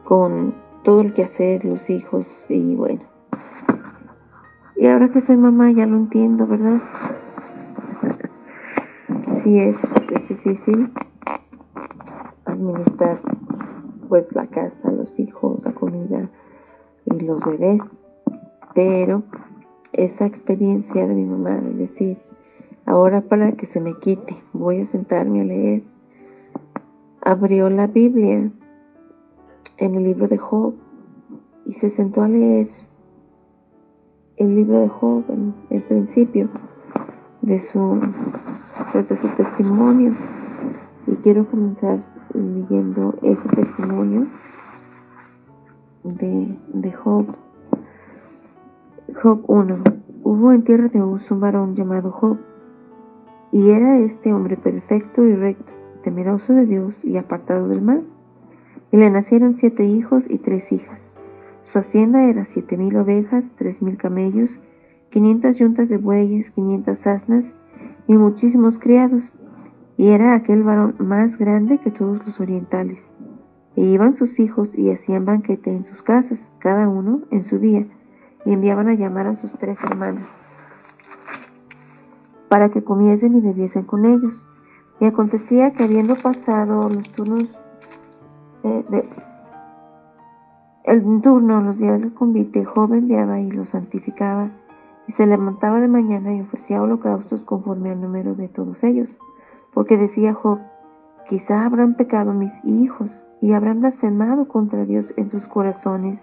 [0.03, 0.53] con
[0.83, 3.03] todo el que hacer, los hijos y bueno.
[4.75, 6.81] Y ahora que soy mamá ya lo entiendo, ¿verdad?
[9.45, 9.77] Sí es,
[10.11, 10.91] es difícil
[12.43, 13.36] administrar
[14.07, 16.29] pues la casa, los hijos, la comida
[17.05, 17.81] y los bebés.
[18.73, 19.23] Pero
[19.93, 22.17] esa experiencia de mi mamá de decir,
[22.87, 25.83] Ahora para que se me quite, voy a sentarme a leer.
[27.21, 28.49] Abrió la Biblia
[29.75, 30.73] en el libro de Job
[31.65, 32.69] y se sentó a leer
[34.37, 36.47] el libro de Job en el principio
[37.41, 37.99] de su,
[38.93, 40.15] pues, de su testimonio.
[41.07, 41.99] Y quiero comenzar
[42.33, 44.27] leyendo ese testimonio
[46.03, 47.27] de, de Job.
[49.21, 49.83] Job 1.
[50.23, 52.37] Hubo en tierra de Uz un varón llamado Job
[53.51, 55.71] y era este hombre perfecto y recto,
[56.03, 58.03] temeroso de Dios y apartado del mal.
[58.91, 60.99] Y le nacieron siete hijos y tres hijas.
[61.71, 64.49] Su hacienda era siete mil ovejas, tres mil camellos,
[65.11, 67.43] quinientas yuntas de bueyes, quinientas asnas
[68.07, 69.23] y muchísimos criados.
[69.97, 72.99] Y era aquel varón más grande que todos los orientales.
[73.75, 77.85] E iban sus hijos y hacían banquete en sus casas, cada uno en su día,
[78.45, 80.27] y enviaban a llamar a sus tres hermanas
[82.49, 84.33] para que comiesen y bebiesen con ellos.
[84.99, 87.49] Y acontecía que habiendo pasado los turnos
[88.63, 89.07] de,
[90.85, 94.49] el turno, los días del convite, Job enviaba y los santificaba,
[95.07, 99.09] y se levantaba de mañana y ofrecía holocaustos conforme al número de todos ellos,
[99.77, 100.57] porque decía Job,
[101.29, 103.11] quizá habrán pecado mis hijos,
[103.41, 106.19] y habrán blasfemado contra Dios en sus corazones.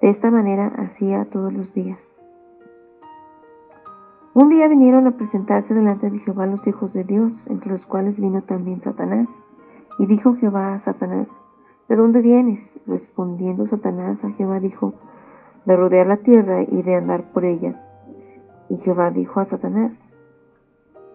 [0.00, 1.98] De esta manera hacía todos los días.
[4.32, 8.18] Un día vinieron a presentarse delante de Jehová los hijos de Dios, entre los cuales
[8.18, 9.28] vino también Satanás.
[9.98, 11.28] Y dijo Jehová a Satanás,
[11.90, 12.60] ¿de dónde vienes?
[12.86, 14.94] Respondiendo Satanás a Jehová dijo,
[15.66, 17.84] de rodear la tierra y de andar por ella.
[18.70, 19.92] Y Jehová dijo a Satanás,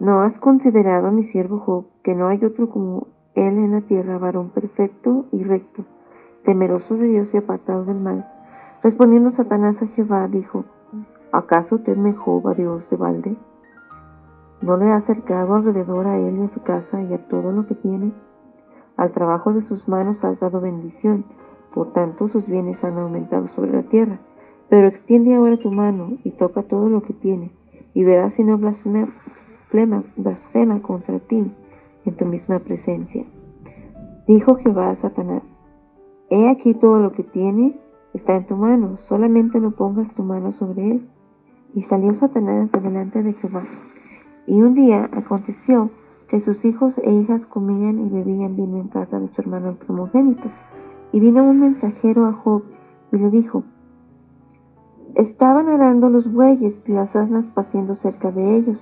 [0.00, 3.80] ¿no has considerado a mi siervo Job, que no hay otro como él en la
[3.82, 5.84] tierra, varón perfecto y recto,
[6.44, 8.26] temeroso de Dios y apartado del mal?
[8.82, 10.64] Respondiendo Satanás a Jehová dijo,
[11.32, 13.36] ¿Acaso teme Job a Dios de balde?
[14.60, 17.66] ¿No le ha acercado alrededor a él y a su casa y a todo lo
[17.66, 18.12] que tiene?
[18.96, 21.24] Al trabajo de sus manos has dado bendición,
[21.74, 24.20] por tanto sus bienes han aumentado sobre la tierra.
[24.68, 27.52] Pero extiende ahora tu mano y toca todo lo que tiene,
[27.92, 29.08] y verás si no blasfema,
[30.16, 31.50] blasfema contra ti
[32.04, 33.24] en tu misma presencia.
[34.26, 35.42] Dijo Jehová a Satanás,
[36.30, 37.78] He aquí todo lo que tiene
[38.14, 41.08] está en tu mano, solamente no pongas tu mano sobre él.
[41.74, 43.64] Y salió Satanás de delante de Jehová.
[44.46, 45.90] Y un día aconteció
[46.28, 49.76] que sus hijos e hijas comían y bebían vino en casa de su hermano el
[49.76, 50.48] primogénito.
[51.12, 52.62] Y vino un mensajero a Job
[53.12, 53.64] y le dijo,
[55.14, 58.78] Estaban arando los bueyes y las asnas paciendo cerca de ellos,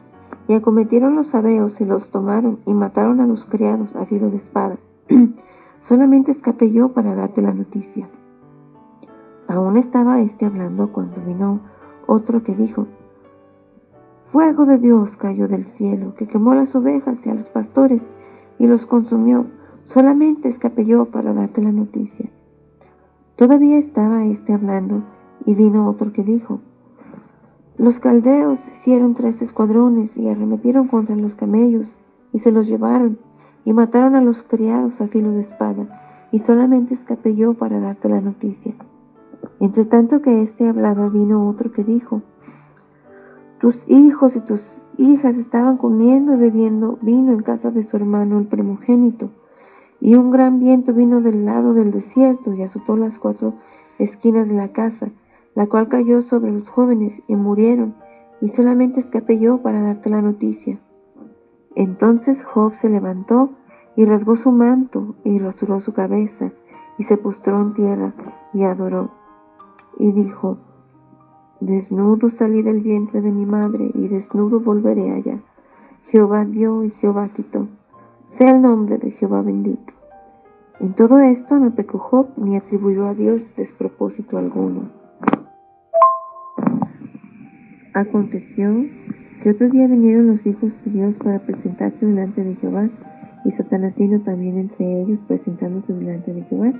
[0.49, 4.37] y acometieron los sabeos y los tomaron y mataron a los criados a filo de
[4.39, 4.77] espada.
[5.89, 8.09] Solamente escapé yo para darte la noticia.
[9.49, 11.61] Aún estaba éste hablando cuando vino
[12.07, 12.87] otro que dijo,
[14.33, 18.01] Fuego de Dios cayó del cielo, que quemó las ovejas y a los pastores
[18.59, 19.45] y los consumió.
[19.85, 22.31] Solamente escapé yo para darte la noticia.
[23.37, 25.03] Todavía estaba éste hablando
[25.45, 26.61] y vino otro que dijo,
[27.79, 31.87] Los caldeos hicieron tres escuadrones y arremetieron contra los camellos
[32.33, 33.19] y se los llevaron
[33.65, 38.09] y mataron a los criados a filo de espada y solamente escapé yo para darte
[38.09, 38.75] la noticia.
[39.61, 42.23] Entre tanto que éste hablaba vino otro que dijo,
[43.59, 44.61] tus hijos y tus
[44.99, 49.31] hijas estaban comiendo y bebiendo vino en casa de su hermano el primogénito.
[50.01, 53.55] Y un gran viento vino del lado del desierto y azotó las cuatro
[53.99, 55.11] esquinas de la casa,
[55.55, 57.95] la cual cayó sobre los jóvenes y murieron,
[58.41, 60.79] y solamente escapé yo para darte la noticia.
[61.75, 63.51] Entonces Job se levantó
[63.97, 66.51] y rasgó su manto y rasuró su cabeza
[66.99, 68.13] y se postró en tierra
[68.53, 69.11] y adoró.
[69.99, 70.59] Y dijo,
[71.61, 75.39] Desnudo salí del vientre de mi madre y desnudo volveré allá.
[76.11, 77.69] Jehová dio y Jehová quitó.
[78.37, 79.93] Sea el nombre de Jehová bendito.
[80.81, 85.02] En todo esto no pecó Job ni atribuyó a Dios despropósito alguno.
[87.95, 88.87] Aconteció
[89.43, 92.89] que otro día vinieron los hijos de Dios para presentarse delante de Jehová,
[93.45, 96.73] y Satanás vino también entre ellos presentándose delante de Jehová,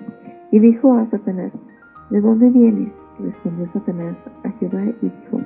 [0.51, 1.53] y dijo a Satanás,
[2.09, 2.89] ¿de dónde vienes?
[3.19, 5.41] Respondió Satanás a Jehová y dijo,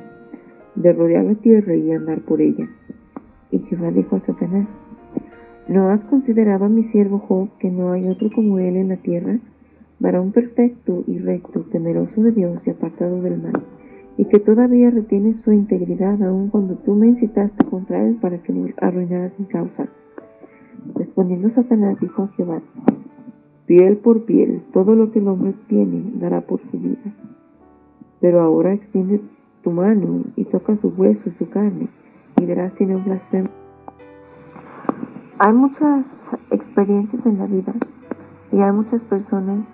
[0.76, 2.68] de rodear la tierra y andar por ella.
[3.50, 4.68] Y Jehová dijo a Satanás,
[5.66, 8.98] ¿no has considerado a mi siervo Job que no hay otro como él en la
[8.98, 9.38] tierra,
[9.98, 13.64] varón perfecto y recto, temeroso de Dios y apartado del mal,
[14.18, 18.52] y que todavía retiene su integridad aun cuando tú me incitaste contra él para que
[18.52, 19.88] lo arruinaras sin causa?
[20.94, 22.62] Respondiendo Satanás dijo a Jehová,
[23.66, 27.12] piel por piel, todo lo que el hombre tiene dará por su vida.
[28.20, 29.20] Pero ahora extiende
[29.62, 31.88] tu mano y toca su hueso y su carne,
[32.40, 33.50] y verás si no blasfema.
[35.38, 36.06] Hay muchas
[36.50, 37.74] experiencias en la vida
[38.52, 39.66] y hay muchas personas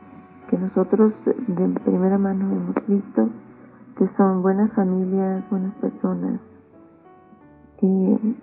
[0.50, 3.28] que nosotros de primera mano hemos visto
[3.96, 6.40] que son buenas familias, buenas personas.
[7.81, 8.37] Y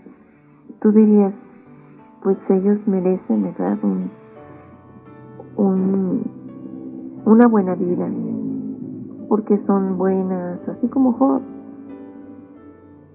[0.81, 1.33] tú dirías,
[2.21, 3.77] pues ellos merecen, ¿verdad?
[3.83, 4.12] Un,
[5.55, 6.31] un,
[7.25, 8.09] una buena vida
[9.29, 11.41] porque son buenas, así como Job,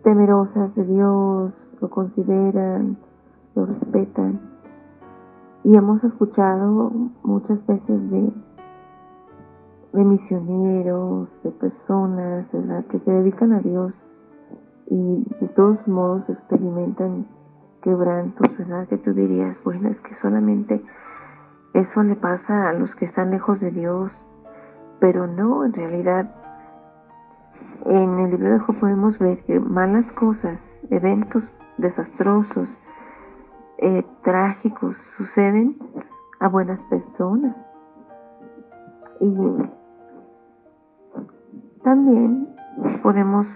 [0.04, 2.96] temerosas de Dios, lo consideran,
[3.56, 4.40] lo respetan.
[5.64, 6.92] Y hemos escuchado
[7.24, 8.32] muchas veces de,
[9.94, 12.46] de misioneros, de personas
[12.90, 13.92] que se dedican a Dios
[14.90, 17.26] y de todos modos experimentan
[17.82, 18.86] quebrantos, ¿verdad?
[18.88, 20.82] Que tú dirías, bueno, es que solamente
[21.72, 24.12] eso le pasa a los que están lejos de Dios
[25.04, 26.30] pero no, en realidad,
[27.84, 31.44] en el libro de Job podemos ver que malas cosas, eventos
[31.76, 32.70] desastrosos,
[33.78, 35.76] eh, trágicos, suceden
[36.40, 37.54] a buenas personas.
[39.20, 39.28] Y
[41.84, 42.48] también
[43.02, 43.46] podemos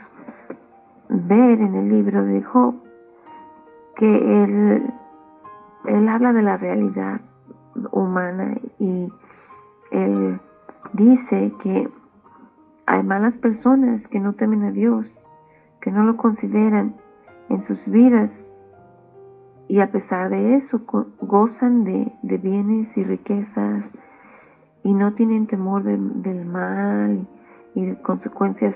[1.09, 2.75] ver en el libro de Job
[3.97, 4.93] que él,
[5.87, 7.21] él habla de la realidad
[7.91, 9.11] humana y
[9.91, 10.39] él
[10.93, 11.89] dice que
[12.87, 15.07] hay malas personas que no temen a Dios,
[15.81, 16.95] que no lo consideran
[17.49, 18.31] en sus vidas
[19.69, 20.81] y a pesar de eso
[21.21, 23.85] gozan de, bienes y riquezas
[24.85, 27.27] y no tienen temor del mal
[27.75, 28.75] y de consecuencias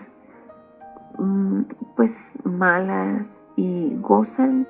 [1.18, 1.62] mm,
[1.97, 2.11] pues
[2.45, 3.26] malas
[3.57, 4.66] y gozan,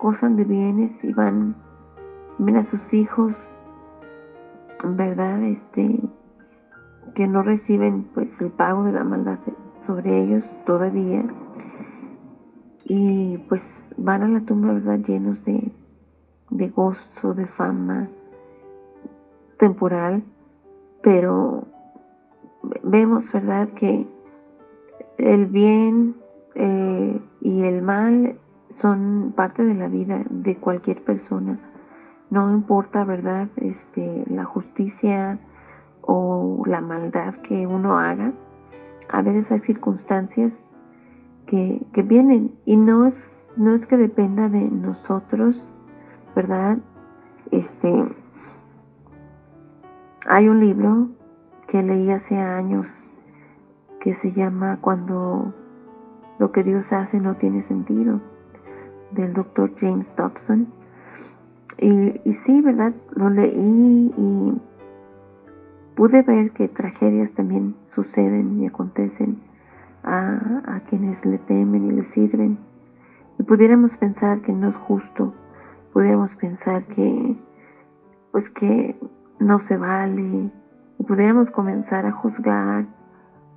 [0.00, 1.54] gozan de bienes y van,
[2.38, 3.32] ven a sus hijos,
[4.84, 5.42] ¿verdad?
[5.42, 6.00] Este,
[7.14, 9.38] que no reciben pues el pago de la maldad
[9.86, 11.24] sobre ellos todavía
[12.84, 13.62] y pues
[13.96, 15.72] van a la tumba verdad llenos de,
[16.50, 18.08] de gozo, de fama
[19.58, 20.22] temporal,
[21.02, 21.66] pero
[22.82, 24.06] vemos, ¿verdad?, que
[25.18, 26.14] el bien
[26.54, 28.36] eh, y el mal
[28.80, 31.58] son parte de la vida de cualquier persona.
[32.30, 35.38] No importa, ¿verdad?, este, la justicia
[36.02, 38.32] o la maldad que uno haga.
[39.08, 40.52] A veces hay circunstancias
[41.46, 43.14] que, que vienen y no es,
[43.56, 45.62] no es que dependa de nosotros,
[46.34, 46.78] ¿verdad?
[47.50, 48.04] Este,
[50.28, 51.08] hay un libro
[51.68, 52.86] que leí hace años
[54.00, 55.52] que se llama Cuando
[56.38, 58.20] lo que Dios hace no tiene sentido,
[59.12, 60.68] del doctor James Dobson.
[61.78, 62.12] Y,
[62.46, 62.94] sí, ¿verdad?
[63.14, 64.52] Lo leí y
[65.94, 69.38] pude ver que tragedias también suceden y acontecen
[70.02, 72.58] a, a quienes le temen y le sirven.
[73.38, 75.34] Y pudiéramos pensar que no es justo,
[75.92, 77.36] pudiéramos pensar que,
[78.32, 78.96] pues que
[79.38, 80.50] no se vale,
[80.98, 82.86] y pudiéramos comenzar a juzgar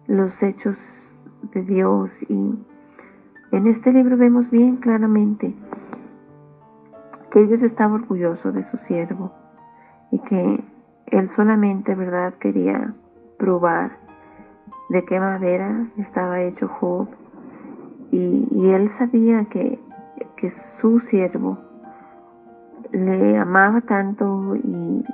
[0.08, 0.78] los hechos
[1.54, 2.56] de Dios y
[3.52, 5.56] en este libro vemos bien claramente
[7.32, 9.32] que Dios estaba orgulloso de su siervo
[10.12, 10.64] y que
[11.08, 12.94] él solamente, ¿verdad?, quería
[13.38, 13.92] probar
[14.90, 17.08] de qué madera estaba hecho Job
[18.12, 19.80] y, él sabía que,
[20.38, 21.58] que su siervo
[22.92, 25.06] le amaba tanto y,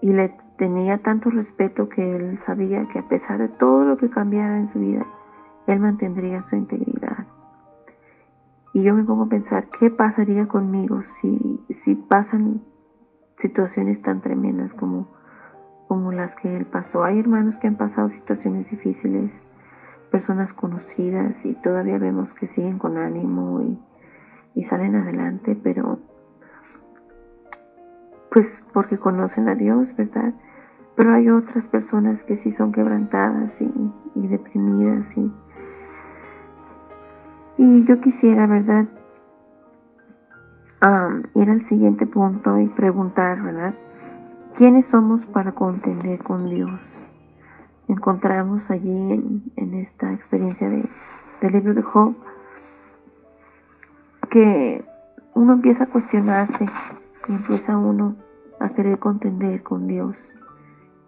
[0.00, 4.10] y le tenía tanto respeto que él sabía que a pesar de todo lo que
[4.10, 5.04] cambiara en su vida,
[5.66, 7.26] él mantendría su integridad.
[8.74, 12.62] Y yo me pongo a pensar, ¿qué pasaría conmigo si, si pasan
[13.40, 15.08] situaciones tan tremendas como,
[15.88, 17.04] como las que él pasó?
[17.04, 19.30] Hay hermanos que han pasado situaciones difíciles,
[20.10, 23.78] personas conocidas y todavía vemos que siguen con ánimo y,
[24.54, 25.98] y salen adelante, pero
[28.32, 30.32] pues porque conocen a Dios, ¿verdad?
[30.96, 35.32] Pero hay otras personas que sí son quebrantadas y, deprimidas y,
[37.58, 38.86] y yo quisiera, ¿verdad?
[41.34, 43.74] ir al siguiente punto y preguntar, ¿verdad?
[44.56, 46.80] ¿Quiénes somos para contender con Dios?
[47.86, 50.84] Encontramos allí en, esta experiencia de,
[51.40, 52.16] del libro de Job
[54.30, 54.84] que
[55.34, 56.66] uno empieza a cuestionarse
[57.28, 58.16] empieza uno
[58.60, 60.16] a querer contender con Dios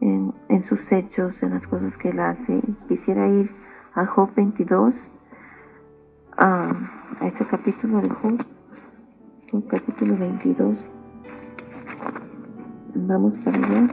[0.01, 2.61] en, sus hechos, en las cosas que él hace.
[2.89, 3.51] Quisiera ir
[3.95, 4.95] a Job 22,
[6.39, 6.73] a,
[7.23, 8.45] ese capítulo de Job,
[9.51, 10.77] Job capítulo 22.
[12.97, 13.89] Vamos para allá.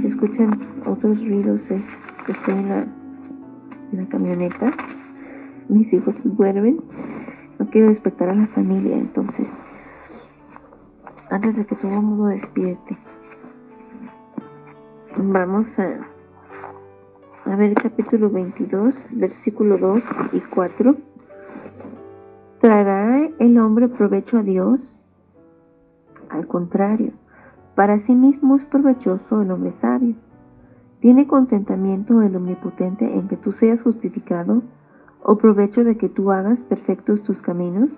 [0.00, 1.82] Si escuchan otros ruidos es
[2.24, 2.86] que estoy en la,
[3.92, 4.72] en la camioneta.
[5.68, 6.80] Mis hijos duermen.
[7.58, 9.46] No quiero despertar a la familia, entonces,
[11.30, 12.96] antes de que todo el mundo despierte.
[15.16, 20.02] Vamos a, ver el capítulo 22, versículo 2
[20.32, 20.96] y 4.
[22.60, 24.80] ¿Traerá el hombre provecho a Dios?
[26.28, 27.12] Al contrario,
[27.74, 30.16] para sí mismo es provechoso el hombre sabio.
[31.00, 34.62] ¿Tiene contentamiento el omnipotente en que tú seas justificado
[35.22, 37.90] o provecho de que tú hagas perfectos tus caminos?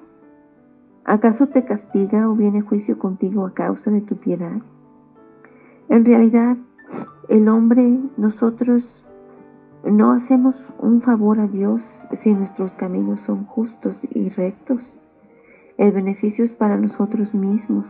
[1.08, 4.58] ¿Acaso te castiga o viene juicio contigo a causa de tu piedad?
[5.88, 6.58] En realidad,
[7.30, 8.82] el hombre, nosotros
[9.84, 11.80] no hacemos un favor a Dios
[12.22, 14.82] si nuestros caminos son justos y rectos.
[15.78, 17.86] El beneficio es para nosotros mismos.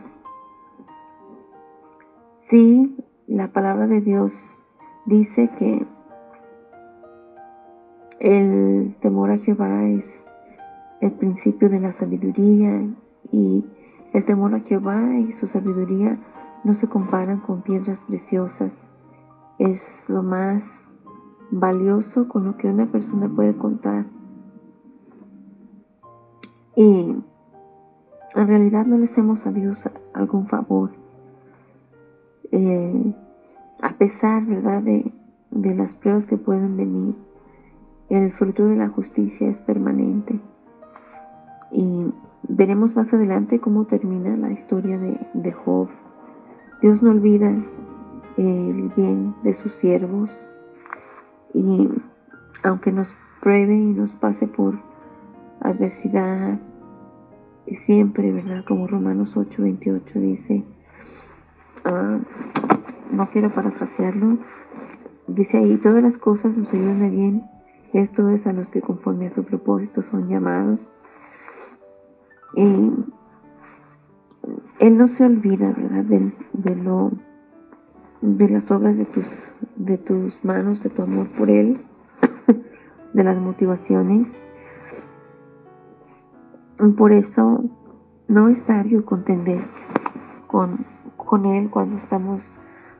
[2.50, 2.96] Sí,
[3.26, 4.32] la palabra de Dios
[5.06, 5.84] dice que
[8.20, 10.04] el temor a Jehová es
[11.00, 12.80] el principio de la sabiduría
[13.32, 13.64] y
[14.12, 16.18] el temor a Jehová y su sabiduría
[16.64, 18.72] no se comparan con piedras preciosas
[19.58, 20.62] es lo más
[21.50, 24.06] valioso con lo que una persona puede contar.
[26.76, 27.16] Y
[28.34, 29.76] en realidad no le hacemos a Dios
[30.14, 30.92] algún favor.
[32.52, 33.14] Eh,
[33.82, 35.12] a pesar, ¿verdad?, de,
[35.50, 37.16] de las pruebas que pueden venir,
[38.08, 40.40] el fruto de la justicia es permanente.
[41.72, 42.12] Y
[42.48, 45.88] veremos más adelante cómo termina la historia de, de Job.
[46.80, 47.50] Dios no olvida
[48.36, 50.30] el bien de sus siervos
[51.54, 51.88] y
[52.62, 53.08] aunque nos
[53.40, 54.78] pruebe y nos pase por
[55.60, 56.58] adversidad,
[57.86, 58.64] siempre, ¿verdad?
[58.66, 60.64] Como Romanos 8, 28 dice,
[61.84, 62.18] ah,
[63.12, 64.38] no quiero parafrasearlo,
[65.26, 67.42] dice ahí, todas las cosas nos ayudan a bien,
[67.92, 70.78] esto es a los que conforme a su propósito son llamados.
[72.58, 73.04] Y
[74.80, 76.04] Él no se olvida, ¿verdad?
[76.06, 77.12] De, de lo
[78.20, 79.26] de las obras de tus,
[79.76, 81.80] de tus manos, de tu amor por Él,
[83.12, 84.26] de las motivaciones.
[86.96, 87.64] Por eso
[88.26, 89.62] no es sabio contender
[90.48, 90.84] con,
[91.16, 92.42] con Él cuando estamos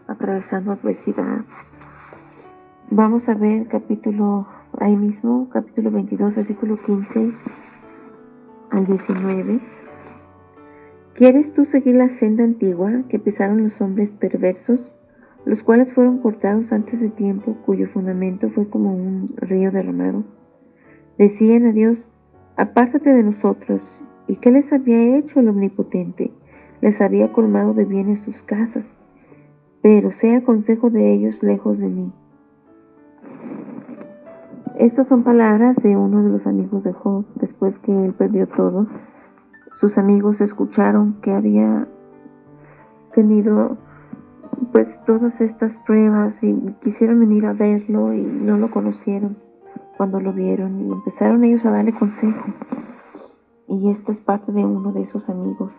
[0.07, 1.45] atravesando adversidad.
[2.93, 4.47] Vamos a ver capítulo,
[4.79, 7.33] ahí mismo, capítulo 22, versículo 15
[8.71, 9.61] al 19.
[11.15, 14.81] ¿Quieres tú seguir la senda antigua que pisaron los hombres perversos,
[15.45, 20.25] los cuales fueron cortados antes de tiempo, cuyo fundamento fue como un río derramado?
[21.17, 21.99] Decían a Dios,
[22.57, 23.81] apártate de nosotros.
[24.29, 26.31] ¿Y qué les había hecho el Omnipotente?
[26.81, 28.85] Les había colmado de bienes sus casas,
[29.83, 32.13] pero sea consejo de ellos lejos de mí.
[34.79, 38.87] Estas son palabras de uno de los amigos de Job después que él perdió todo
[39.81, 41.87] sus amigos escucharon que había
[43.15, 43.77] tenido
[44.73, 46.53] pues todas estas pruebas y
[46.83, 49.37] quisieron venir a verlo y no lo conocieron
[49.97, 52.45] cuando lo vieron y empezaron ellos a darle consejo.
[53.69, 55.73] Y esta es parte de uno de esos amigos.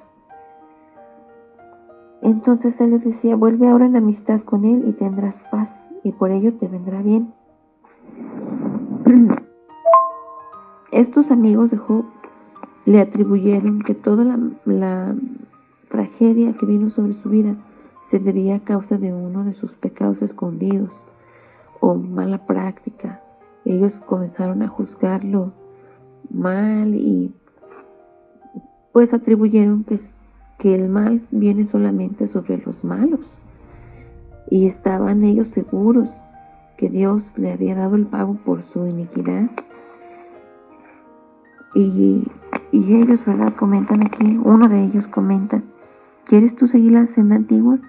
[2.21, 5.69] Entonces él les decía, vuelve ahora en amistad con él y tendrás paz
[6.03, 7.33] y por ello te vendrá bien.
[10.91, 12.05] Estos amigos de Job
[12.85, 15.15] le atribuyeron que toda la,
[15.89, 17.55] tragedia que vino sobre su vida
[18.11, 20.91] se debía a causa de uno de sus pecados escondidos
[21.79, 23.23] o mala práctica.
[23.65, 25.53] Ellos comenzaron a juzgarlo
[26.29, 27.33] mal y
[28.93, 29.99] pues atribuyeron que,
[30.59, 33.21] que el mal viene solamente sobre los malos.
[34.51, 36.09] Y estaban ellos seguros
[36.79, 39.51] que Dios le había dado el pago por su iniquidad.
[41.75, 42.23] Y
[42.71, 43.53] y ellos, ¿verdad?
[43.55, 45.61] Comentan aquí, uno de ellos comenta,
[46.25, 47.79] ¿quieres tú seguir la senda antigua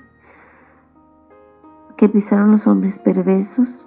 [1.96, 3.86] que pisaron los hombres perversos?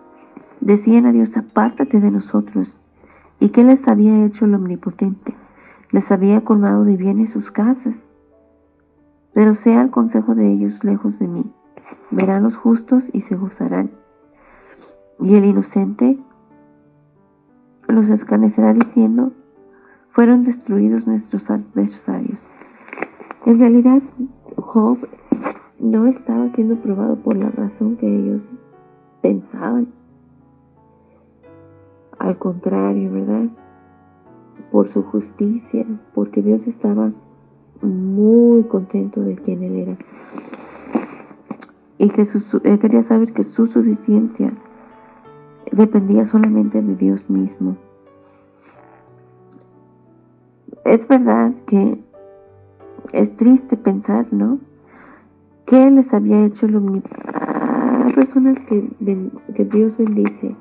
[0.62, 2.80] Decían a Dios, apártate de nosotros.
[3.39, 5.34] ¿Y qué les había hecho el Omnipotente?
[5.91, 7.95] Les había colmado de bienes sus casas.
[9.34, 11.51] Pero sea el consejo de ellos lejos de mí.
[12.12, 13.89] Verán los justos y se gozarán.
[15.24, 16.17] Y el inocente
[17.88, 19.32] los escarnecerá diciendo,
[20.11, 22.38] fueron destruidos nuestros adversarios.
[23.45, 24.01] En realidad,
[24.57, 24.97] Job
[25.80, 28.43] no estaba siendo probado por la razón que ellos
[29.21, 29.88] pensaban.
[32.19, 33.47] Al contrario, ¿verdad?
[34.74, 37.13] Por su justicia, porque Dios estaba
[37.82, 39.97] muy contento de quien él era.
[41.97, 42.28] Y que
[42.63, 44.51] él quería saber que su suficiencia
[45.72, 47.78] dependía solamente de Dios mismo.
[50.86, 51.97] es verdad que
[53.14, 54.59] es triste pensar, ¿no?
[55.66, 60.55] ¿Qué les había hecho el Hay personas que, Dios bendice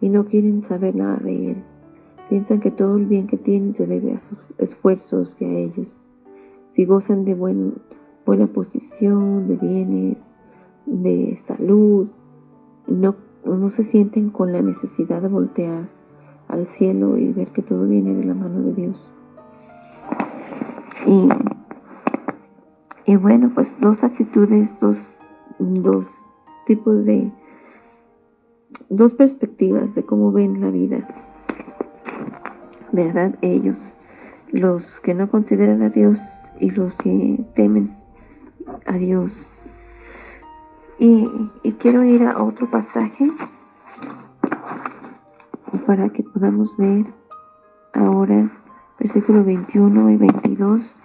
[0.00, 1.56] y no quieren saber nada de Él.
[2.28, 5.88] Piensan que todo el bien que tienen se debe a sus esfuerzos y a ellos.
[6.74, 7.74] Si gozan de buen,
[8.26, 10.16] buena posición, de bienes,
[10.86, 12.08] de salud,
[12.86, 13.14] no,
[13.44, 15.88] no se sienten con la necesidad de voltear
[16.48, 19.10] al cielo y ver que todo viene de la mano de Dios.
[21.06, 21.28] Y,
[23.06, 24.96] y bueno, pues dos actitudes, dos,
[25.58, 26.06] dos
[26.66, 27.30] tipos de,
[28.88, 31.08] dos perspectivas de cómo ven la vida.
[32.92, 33.36] ¿Verdad?
[33.40, 33.76] Ellos,
[34.50, 36.18] los que no consideran a Dios
[36.58, 37.96] y los que temen
[38.86, 39.32] a Dios.
[41.00, 41.26] Y,
[41.80, 43.32] quiero ir a otro pasaje
[45.86, 47.06] para que podamos ver
[47.94, 48.50] ahora
[48.98, 51.00] versículo 21 y 22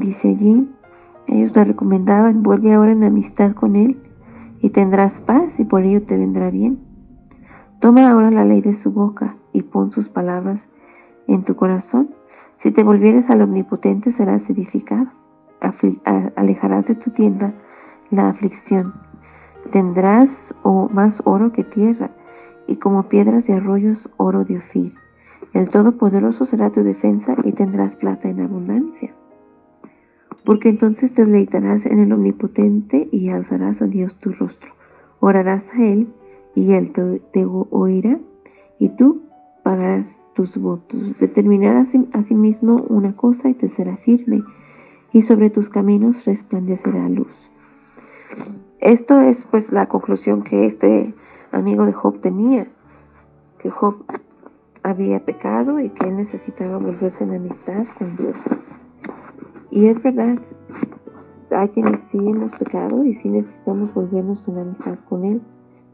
[0.00, 0.68] dice allí,
[1.28, 3.96] ellos le recomendaban, vuelve ahora en amistad con Él
[4.60, 6.80] y tendrás paz y por ello te vendrá bien.
[7.80, 10.60] Toma ahora la ley de su boca y pon sus palabras
[11.28, 12.10] en tu corazón.
[12.62, 15.19] Si te volvieres al Omnipotente serás edificado.
[16.36, 17.52] Alejarás de tu tienda
[18.10, 18.94] la aflicción.
[19.72, 20.28] Tendrás
[20.62, 22.10] o más oro que tierra
[22.66, 24.94] y como piedras de arroyos oro de Ofir.
[25.52, 29.12] El Todopoderoso será tu defensa y tendrás plata en abundancia
[30.44, 34.72] porque entonces te deleitarás en el Omnipotente y alzarás a Dios tu rostro.
[35.20, 36.08] Orarás a Él
[36.54, 36.92] y Él
[37.32, 38.18] te, oirá
[38.78, 39.22] y tú
[39.62, 41.18] pagarás tus votos.
[41.18, 44.42] Determinarás asimismo sí una cosa y te será firme
[45.12, 47.32] y sobre tus caminos resplandecerá luz.
[48.80, 51.14] Esto es pues la conclusión que este
[51.52, 52.66] amigo de Job tenía,
[53.58, 54.04] que Job
[54.82, 58.36] había pecado y que él necesitaba volverse en amistad con Dios.
[59.70, 60.38] Y es verdad,
[61.50, 65.42] hay quienes sí hemos pecado y sí necesitamos volvernos una amistad con Él,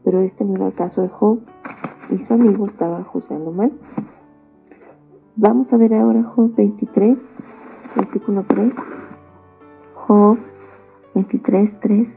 [0.03, 1.39] pero este no era el caso de Job
[2.09, 3.71] y su amigo estaba juzgando mal.
[5.35, 7.17] Vamos a ver ahora Job 23,
[7.95, 8.73] versículo 3.
[10.07, 10.37] Job
[11.15, 12.07] 23, 3.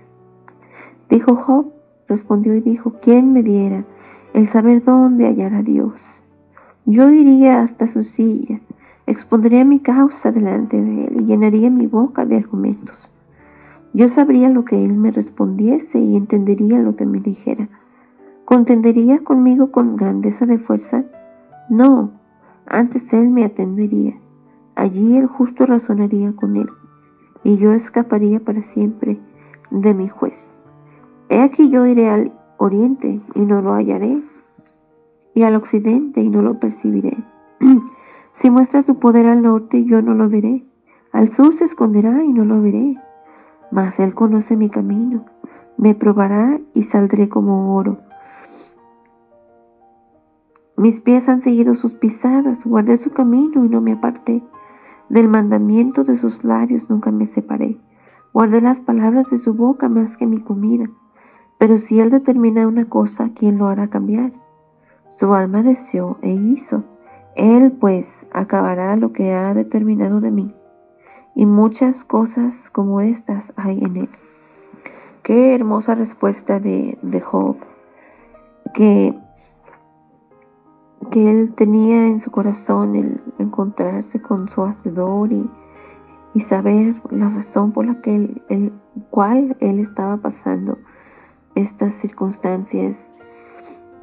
[1.09, 1.73] Dijo Job,
[2.07, 3.85] respondió y dijo, ¿quién me diera
[4.33, 5.95] el saber dónde hallar a Dios?
[6.87, 8.61] Yo iría hasta su silla,
[9.09, 12.97] expondría mi causa delante de él y llenaría mi boca de argumentos.
[13.93, 17.69] Yo sabría lo que él me respondiese y entendería lo que me dijera.
[18.45, 21.03] ¿Contendería conmigo con grandeza de fuerza?
[21.69, 22.13] No,
[22.67, 24.15] antes él me atendería.
[24.77, 26.69] Allí el justo razonaría con él,
[27.45, 29.19] y yo escaparía para siempre
[29.71, 30.35] de mi juez.
[31.29, 34.23] He aquí yo iré al oriente y no lo hallaré,
[35.35, 37.17] y al occidente y no lo percibiré.
[38.43, 40.65] si muestra su poder al norte, yo no lo veré.
[41.13, 42.97] Al sur se esconderá y no lo veré.
[43.71, 45.25] Mas él conoce mi camino,
[45.77, 47.99] me probará y saldré como oro.
[50.77, 54.43] Mis pies han seguido sus pisadas, guardé su camino y no me aparté.
[55.11, 57.77] Del mandamiento de sus labios nunca me separé.
[58.33, 60.89] Guardé las palabras de su boca más que mi comida.
[61.59, 64.31] Pero si Él determina una cosa, ¿quién lo hará cambiar?
[65.19, 66.85] Su alma deseó e hizo.
[67.35, 70.55] Él pues acabará lo que ha determinado de mí.
[71.35, 74.09] Y muchas cosas como estas hay en Él.
[75.25, 77.57] Qué hermosa respuesta de, de Job,
[78.75, 79.13] que,
[81.11, 85.49] que él tenía en su corazón el encontrarse con su hacedor y,
[86.35, 88.43] y saber la razón por la que
[89.11, 90.79] cual él estaba pasando
[91.55, 92.97] estas circunstancias,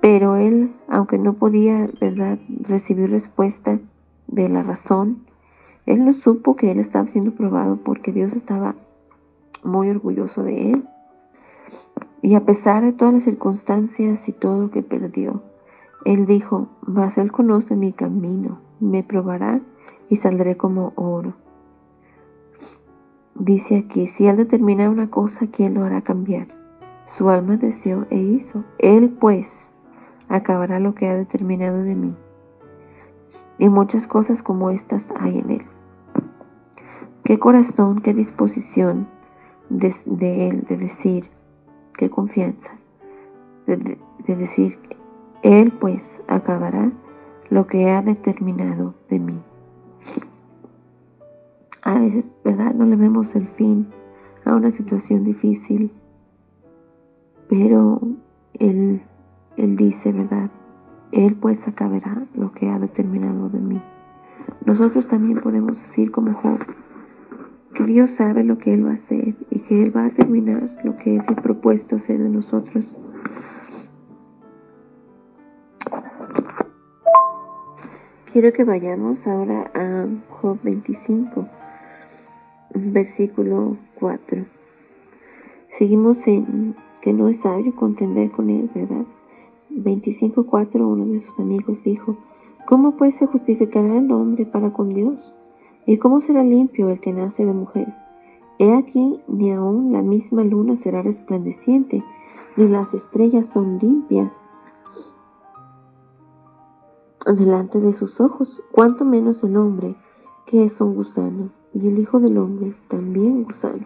[0.02, 3.80] pero él, aunque no podía, ¿verdad?, recibir respuesta
[4.28, 5.26] de la razón,
[5.86, 8.76] él no supo que él estaba siendo probado porque Dios estaba
[9.64, 10.84] muy orgulloso de él.
[12.22, 15.42] Y a pesar de todas las circunstancias y todo lo que perdió,
[16.08, 19.60] él dijo, mas él conoce mi camino, me probará
[20.08, 21.34] y saldré como oro.
[23.36, 26.48] Dice aquí, si él determina una cosa, ¿quién lo hará cambiar?
[27.18, 28.64] Su alma deseó e hizo.
[28.80, 29.50] Él pues
[30.30, 32.16] acabará lo que ha determinado de mí.
[33.60, 35.66] Y muchas cosas como estas hay en él.
[37.26, 39.10] Qué corazón, qué disposición
[39.70, 39.94] de,
[40.48, 41.30] él de decir,
[41.98, 42.72] qué confianza,
[43.66, 44.80] de, de decir,
[45.44, 46.92] él pues acabará
[47.50, 49.40] lo que ha determinado de mí.
[51.84, 52.74] A veces, ¿verdad?
[52.74, 53.88] No le vemos el fin
[54.46, 55.92] a una situación difícil
[57.50, 58.00] pero
[58.54, 59.02] Él,
[59.58, 60.50] Él dice, ¿verdad?
[61.12, 63.82] Él pues acabará lo que ha determinado de mí.
[64.66, 66.60] Nosotros también podemos decir como Job,
[67.74, 70.70] que Dios sabe lo que Él va a hacer y que Él va a terminar
[70.84, 72.86] lo que Él se ha propuesto hacer de nosotros.
[78.40, 81.48] Quiero que vayamos ahora a Job 25,
[82.76, 84.46] versículo 4.
[85.80, 89.06] Seguimos en que no es sabio contender con él, ¿verdad?
[89.72, 92.16] 25.4 uno de sus amigos dijo,
[92.68, 95.18] ¿cómo pues se justificará el hombre para con Dios?
[95.88, 97.88] ¿Y cómo será limpio el que nace de mujer?
[98.60, 102.04] He aquí, ni aun la misma luna será resplandeciente,
[102.56, 104.32] ni las estrellas son limpias
[107.34, 109.96] delante de sus ojos, cuanto menos el hombre,
[110.46, 113.86] que es un gusano, y el Hijo del Hombre también gusano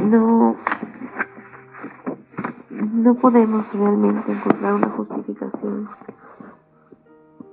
[0.00, 0.56] no,
[2.70, 5.88] no podemos realmente encontrar una justificación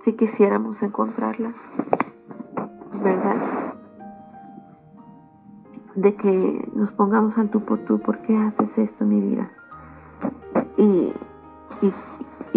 [0.03, 1.53] si quisiéramos encontrarla,
[3.03, 3.73] ¿verdad?
[5.95, 9.51] De que nos pongamos al tú por tú, ¿por qué haces esto mi vida?
[10.77, 11.11] Y,
[11.81, 11.93] y,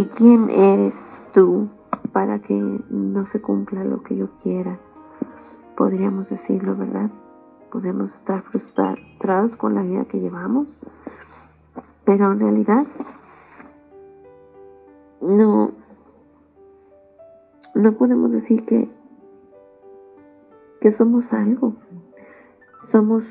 [0.01, 0.95] y quién eres
[1.35, 1.69] tú
[2.13, 4.79] para que no se cumpla lo que yo quiera,
[5.77, 7.11] podríamos decirlo, ¿verdad?
[7.71, 10.75] podemos estar frustrados con la vida que llevamos,
[12.07, 12.87] pero en realidad
[15.21, 15.73] no,
[17.75, 18.89] no podemos decir que,
[20.81, 21.75] que somos algo.
[22.91, 23.23] Somos,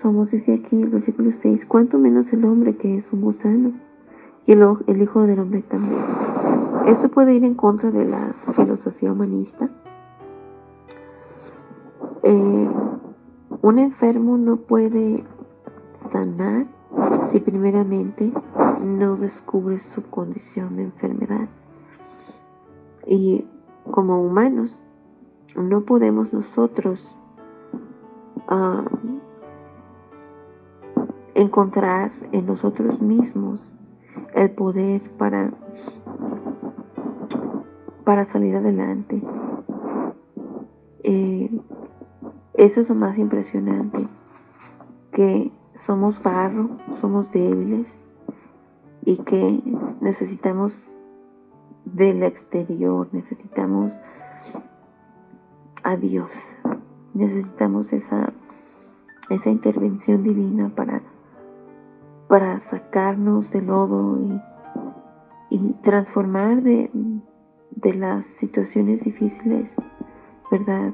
[0.00, 3.83] somos, dice aquí el versículo 6, cuanto menos el hombre que es un gusano
[4.46, 6.00] y el, Hijo del Hombre también.
[6.86, 9.70] Eso puede ir en contra de la filosofía humanista.
[12.22, 12.68] Eh,
[13.62, 15.24] un enfermo no puede
[16.12, 16.66] sanar
[17.32, 18.32] si primeramente
[18.82, 21.48] no descubre su condición de enfermedad.
[23.06, 23.46] Y
[23.90, 24.76] como humanos
[25.56, 27.02] no podemos nosotros
[28.48, 28.84] ah,
[31.34, 33.60] encontrar en nosotros mismos
[34.34, 35.52] el poder para,
[38.04, 39.22] para salir adelante.
[41.04, 41.50] Eh,
[42.54, 44.06] eso es lo más impresionante,
[45.12, 45.52] que
[45.86, 46.70] somos barro,
[47.00, 47.86] somos débiles
[49.04, 49.60] y que
[50.00, 50.74] necesitamos
[51.84, 53.92] del exterior, necesitamos
[55.82, 56.30] a Dios,
[57.12, 58.32] necesitamos esa,
[59.28, 61.02] esa intervención divina para,
[62.28, 64.18] para sacarnos del lodo
[65.50, 66.90] y, transformar de,
[67.82, 69.68] las situaciones difíciles,
[70.50, 70.92] ¿verdad?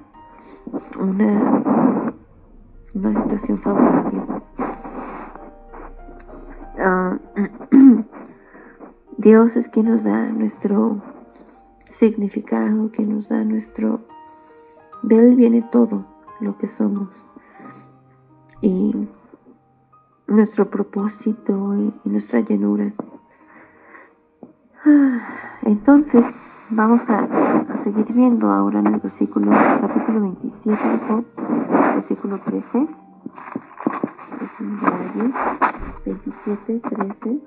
[0.98, 2.12] Una,
[2.94, 4.22] una situación favorable.
[6.78, 7.18] Ah,
[9.18, 11.00] Dios es quien nos da nuestro
[11.98, 14.00] significado, quien nos da nuestro...
[15.02, 16.04] De Él viene todo
[16.40, 17.08] lo que somos.
[18.60, 19.08] Y
[20.30, 22.92] nuestro propósito y, nuestra llenura.
[24.84, 26.24] Ah, entonces,
[26.70, 27.28] vamos a,
[27.84, 31.24] seguir viendo ahora en el versículo, capítulo 27 de Job,
[31.96, 32.88] versículo 13.
[36.04, 37.40] 27, 13.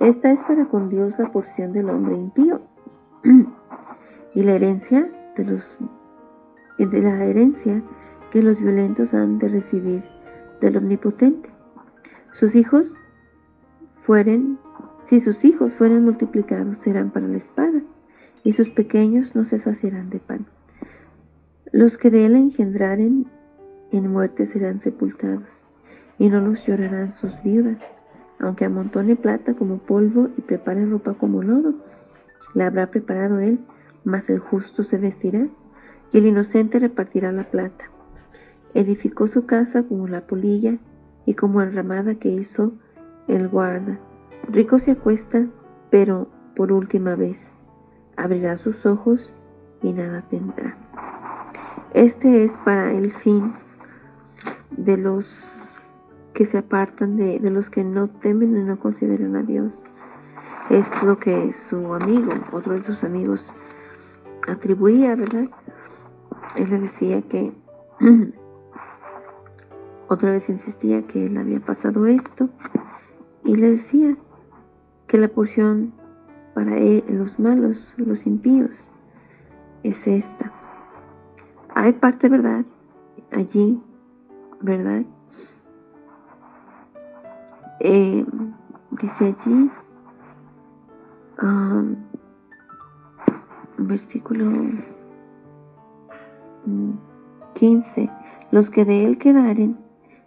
[0.00, 2.60] Esta es para con Dios la porción del hombre impío
[4.34, 5.62] y la herencia de los
[6.78, 7.82] de la herencia
[8.32, 10.11] que los violentos han de recibir
[10.62, 11.50] del omnipotente.
[12.40, 12.86] Sus hijos
[14.06, 14.58] fueren,
[15.10, 17.82] si sus hijos fueren multiplicados, serán para la espada,
[18.44, 20.46] y sus pequeños no se saciarán de pan.
[21.70, 23.26] Los que de él engendraren
[23.90, 25.48] en muerte serán sepultados,
[26.18, 27.78] y no los llorarán sus viudas
[28.42, 31.74] aunque amontone plata como polvo y prepare ropa como lodo.
[32.54, 33.60] La habrá preparado él,
[34.04, 35.46] mas el justo se vestirá,
[36.12, 37.84] y el inocente repartirá la plata.
[38.74, 40.78] Edificó su casa como la polilla
[41.26, 42.72] y como enramada que hizo
[43.28, 43.98] el guarda.
[44.48, 45.46] Rico se acuesta,
[45.90, 47.36] pero por última vez.
[48.16, 49.20] Abrirá sus ojos
[49.82, 50.76] y nada tendrá.
[51.94, 53.52] Este es para el fin
[54.70, 55.26] de los
[56.34, 59.82] que se apartan de, los que no temen y no consideran a Dios.
[60.70, 63.44] Es lo que su amigo, otro de sus amigos,
[64.48, 65.48] atribuía, ¿verdad?
[66.56, 67.52] Él le decía que,
[70.12, 72.48] otra vez insistía que él había pasado esto,
[73.44, 74.16] y le decía
[75.08, 75.92] que la porción
[76.54, 78.70] para él, los malos, los impíos,
[79.82, 80.52] es esta.
[81.74, 82.64] Hay parte verdad
[83.32, 83.80] allí,
[84.60, 85.02] ¿verdad?
[87.80, 88.24] Eh,
[88.90, 89.70] dice allí,
[91.42, 91.96] um,
[93.78, 94.52] versículo
[97.54, 98.10] 15,
[98.52, 99.81] los que de él quedaren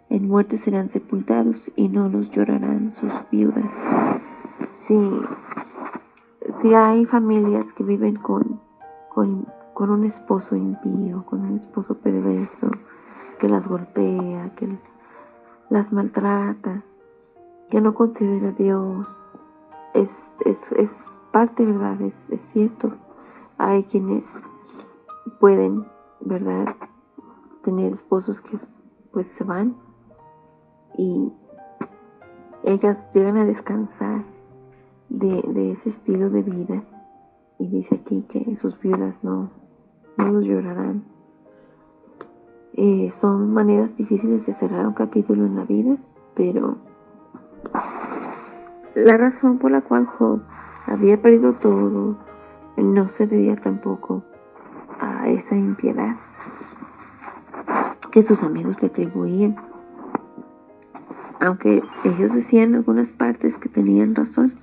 [0.08, 3.64] en muerte serán sepultados y no los llorarán sus viudas.
[4.86, 4.98] Si,
[6.62, 8.60] si hay familias que viven con,
[9.08, 12.70] con, con un esposo impío, con un esposo perverso,
[13.38, 14.68] que las golpea, que
[15.70, 16.82] las maltrata,
[17.70, 19.06] que no considera a Dios.
[19.94, 20.10] Es,
[20.44, 20.90] es, es
[21.32, 22.00] parte, ¿verdad?
[22.00, 22.92] Es, es cierto.
[23.58, 24.22] Hay quienes
[25.40, 25.84] pueden,
[26.20, 26.76] ¿verdad?
[27.64, 28.58] Tener esposos que
[29.12, 29.74] pues se van
[30.96, 31.32] y
[32.64, 34.22] ellas llegan a descansar
[35.08, 36.82] de, ese estilo de vida
[37.58, 39.50] y dice aquí que sus viudas no,
[40.16, 41.04] no los llorarán.
[42.74, 45.96] Eh, son maneras difíciles de cerrar un capítulo en la vida,
[46.34, 46.76] pero
[48.94, 50.42] la razón por la cual Job
[50.86, 52.16] había perdido todo
[52.76, 54.22] no se debía tampoco
[55.00, 56.16] a esa impiedad
[58.10, 59.56] que sus amigos le atribuían.
[61.40, 64.54] Aunque ellos decían en algunas partes que tenían razón,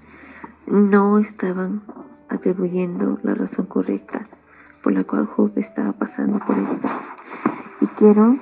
[0.67, 1.81] no estaban
[2.29, 4.27] atribuyendo la razón correcta
[4.83, 6.87] por la cual Job estaba pasando por esto.
[7.81, 8.37] Y quiero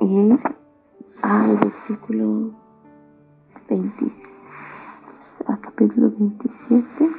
[0.00, 0.38] ir
[1.22, 2.52] al versículo
[3.68, 4.14] 27,
[5.46, 7.10] a capítulo 27,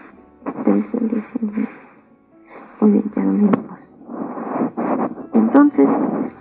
[0.63, 1.69] 13 al 19.
[2.79, 3.95] Muy ya lo leímos.
[5.33, 5.89] Entonces,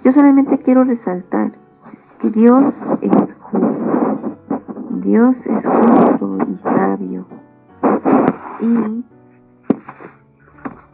[0.05, 1.53] yo solamente quiero resaltar
[2.20, 2.72] que Dios
[3.03, 3.30] es.
[5.03, 7.27] Dios es justo y sabio.
[8.61, 9.05] Y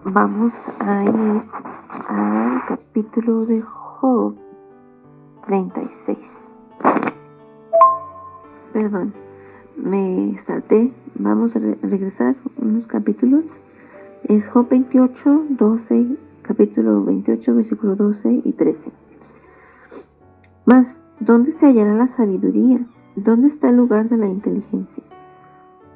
[0.04, 1.42] vamos a ir
[2.08, 4.34] al capítulo de Job
[5.46, 6.18] 36
[8.76, 9.14] perdón,
[9.76, 10.92] me salté.
[11.14, 13.44] Vamos a regresar unos capítulos.
[14.24, 18.78] Es Job 28, 12, capítulo 28, versículo 12 y 13.
[20.66, 20.86] Mas,
[21.20, 22.80] ¿dónde se hallará la sabiduría?
[23.16, 25.02] ¿Dónde está el lugar de la inteligencia?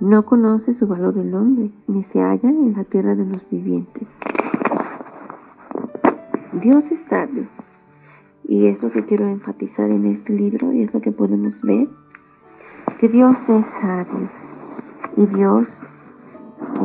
[0.01, 4.09] No conoce su valor el hombre, ni se halla en la tierra de los vivientes.
[6.63, 7.47] Dios es sabio.
[8.45, 11.89] Y es lo que quiero enfatizar en este libro y es lo que podemos ver.
[12.99, 14.31] Que Dios es sabio
[15.19, 15.69] y Dios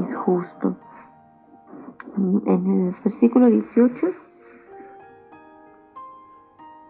[0.03, 0.75] es justo.
[2.17, 4.24] En el versículo 18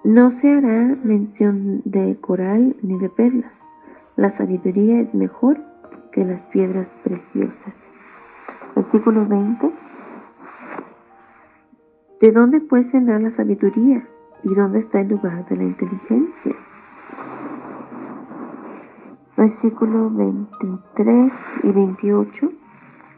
[0.06, 3.52] no se hará mención de coral ni de perlas.
[4.16, 5.58] La sabiduría es mejor
[6.12, 7.74] que las piedras preciosas.
[8.76, 9.72] Versículo 20.
[12.22, 14.08] ¿De dónde puede vendrá la sabiduría?
[14.44, 16.56] ¿Y dónde está el lugar de la inteligencia?
[19.36, 21.34] Versículo 23
[21.64, 22.52] y 28.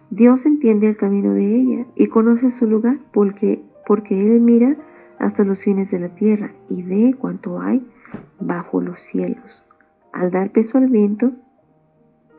[0.09, 4.77] Dios entiende el camino de ella y conoce su lugar porque, porque Él mira
[5.19, 7.85] hasta los fines de la tierra y ve cuánto hay
[8.39, 9.63] bajo los cielos,
[10.13, 11.31] al dar peso al viento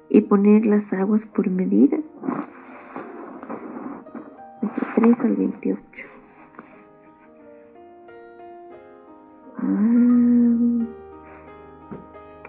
[0.09, 1.99] y poner las aguas por medida.
[4.63, 5.81] 23 al 28.
[9.59, 9.89] Ah.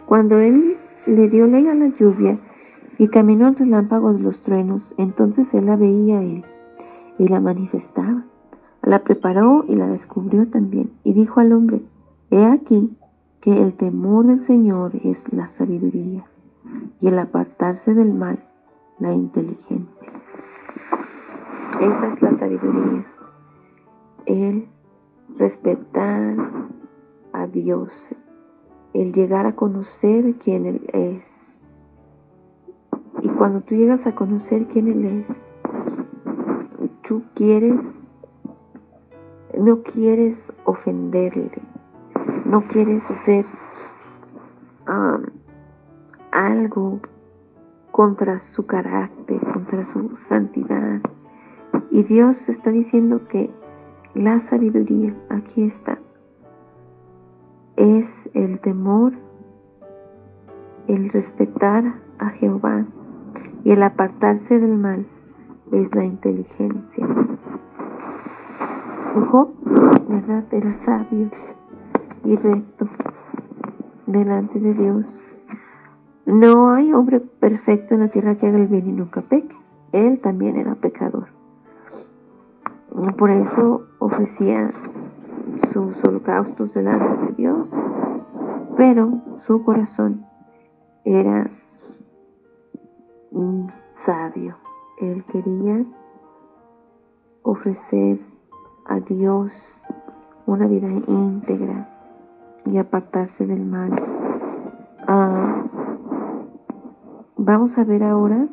[0.05, 2.37] Cuando él le dio ley a la lluvia
[2.97, 6.43] y caminó el relámpago de los truenos, entonces él la veía él
[7.17, 8.23] y la manifestaba.
[8.89, 11.79] La preparó y la descubrió también, y dijo al hombre,
[12.31, 12.97] He aquí
[13.39, 16.25] que el temor del Señor es la sabiduría,
[16.99, 18.39] y el apartarse del mal,
[18.97, 20.11] la inteligencia.
[21.79, 23.05] Esa es la sabiduría,
[24.25, 24.67] el
[25.37, 26.35] respetar
[27.33, 27.91] a Dios,
[28.95, 31.21] el llegar a conocer quién Él es.
[33.21, 37.79] Y cuando tú llegas a conocer quién Él es, tú quieres
[39.57, 41.51] no quieres ofenderle,
[42.45, 43.45] no quieres hacer
[44.87, 45.23] um,
[46.31, 46.99] algo
[47.91, 51.01] contra su carácter, contra su santidad.
[51.91, 53.49] Y Dios está diciendo que
[54.13, 55.97] la sabiduría, aquí está,
[57.75, 59.13] es el temor,
[60.87, 61.83] el respetar
[62.19, 62.85] a Jehová
[63.63, 65.05] y el apartarse del mal
[65.71, 67.07] es la inteligencia.
[69.13, 69.49] Job,
[70.07, 70.43] ¿verdad?
[70.51, 71.29] Era sabio
[72.23, 72.87] y recto
[74.05, 75.05] delante de Dios.
[76.25, 79.55] No hay hombre perfecto en la tierra que haga el bien y nunca peque.
[79.91, 81.27] Él también era pecador.
[83.17, 84.71] Por eso ofrecía
[85.73, 87.69] sus holocaustos delante de Dios,
[88.77, 90.25] pero su corazón
[91.05, 91.49] era
[94.05, 94.55] sabio.
[94.99, 95.85] Él quería
[97.43, 98.19] ofrecer
[98.89, 99.51] a Dios
[100.47, 101.87] una vida íntegra
[102.65, 103.91] y apartarse del mal.
[105.07, 105.63] Ah,
[107.37, 108.47] vamos a ver ahora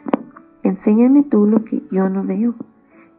[0.63, 2.55] Enséñame tú lo que yo no veo,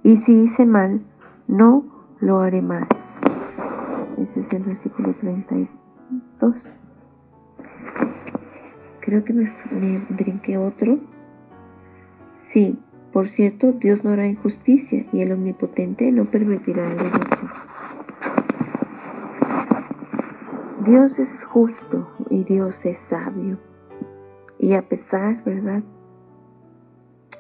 [0.03, 1.01] y si hice mal,
[1.47, 1.85] no
[2.21, 2.89] lo haré más.
[4.19, 6.55] Ese es el versículo 32.
[9.09, 10.99] Creo que me, me brinqué otro.
[12.53, 12.79] Sí,
[13.11, 17.49] por cierto, Dios no hará injusticia y el Omnipotente no permitirá el derecho.
[20.85, 23.57] Dios es justo y Dios es sabio.
[24.59, 25.83] Y a pesar, ¿verdad?,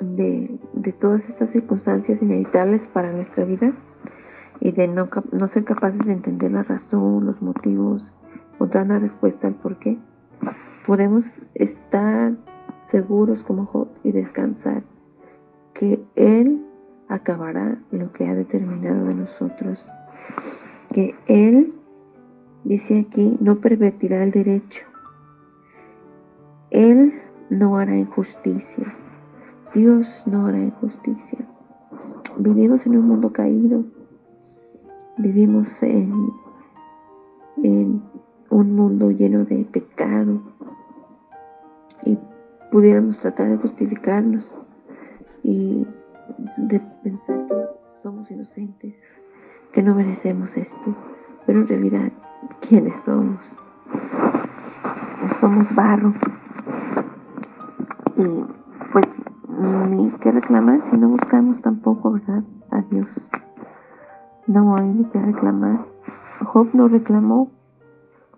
[0.01, 0.59] de,
[1.03, 3.75] todas estas circunstancias inevitables para nuestra vida
[4.61, 8.11] y de no, no ser capaces de entender la razón, los motivos,
[8.55, 9.99] encontrar una respuesta al por qué,
[10.89, 11.22] podemos
[11.55, 12.32] estar
[12.91, 14.82] seguros como Job y descansar
[15.74, 16.64] que Él
[17.09, 19.78] acabará lo que ha determinado de nosotros
[20.95, 21.74] que Él,
[22.64, 24.80] dice aquí, no pervertirá el derecho.
[26.70, 27.12] Él
[27.51, 28.95] no hará injusticia.
[29.74, 31.47] Dios no hará injusticia.
[32.39, 33.84] Vivimos en un mundo caído.
[35.18, 36.14] Vivimos en,
[37.62, 38.03] en
[38.49, 40.41] un mundo lleno de pecado.
[42.71, 44.45] Pudiéramos tratar de justificarnos
[45.43, 45.87] y
[46.57, 47.55] de pensar que
[48.03, 48.95] somos inocentes,
[49.73, 50.95] que no merecemos esto,
[51.47, 52.12] pero en realidad,
[52.61, 53.41] ¿quiénes somos?
[55.41, 56.12] Somos barro.
[58.16, 58.45] Y
[58.93, 59.07] pues
[59.91, 62.43] ni que reclamar si no buscamos tampoco, ¿verdad?
[62.71, 63.09] A Dios.
[64.47, 65.87] No hay ni que reclamar.
[66.45, 67.51] Job no reclamó,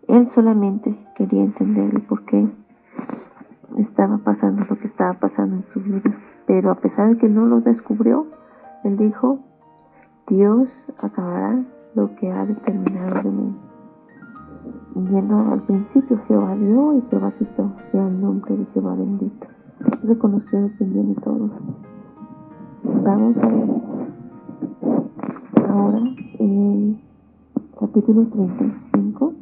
[0.08, 2.48] él solamente quería entender el por qué
[3.78, 6.14] estaba pasando lo que estaba pasando en su vida.
[6.46, 8.26] Pero a pesar de que no lo descubrió,
[8.84, 9.40] él dijo,
[10.28, 11.62] Dios acabará
[11.94, 13.56] lo que ha determinado de mí.
[14.94, 19.46] Viendo al principio Jehová dio y Jehová quitó, sea el nombre de Jehová bendito.
[20.02, 21.50] Reconoció que viene todo.
[22.82, 23.68] Vamos a ver
[25.68, 26.00] ahora
[26.38, 27.00] el
[27.78, 29.32] capítulo 35,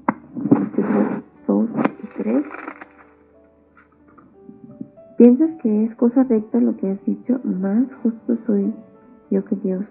[0.50, 1.68] versículos 2
[2.02, 2.67] y 3.
[5.18, 8.72] Piensas que es cosa recta lo que has dicho, más justo soy
[9.32, 9.84] yo que Dios,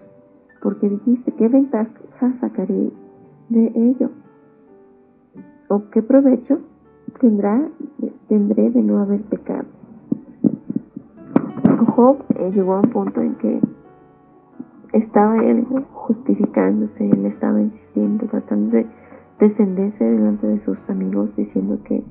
[0.62, 2.90] porque dijiste, ¿qué ventaja sacaré
[3.50, 4.08] de ello?
[5.68, 6.60] ¿O qué provecho
[7.20, 7.60] tendrá,
[8.28, 9.66] tendré de no haber pecado?
[11.94, 13.60] Job eh, llegó a un punto en que
[14.94, 18.86] estaba él justificándose, él estaba insistiendo, tratando de
[19.38, 22.02] defenderse delante de sus amigos, diciendo que,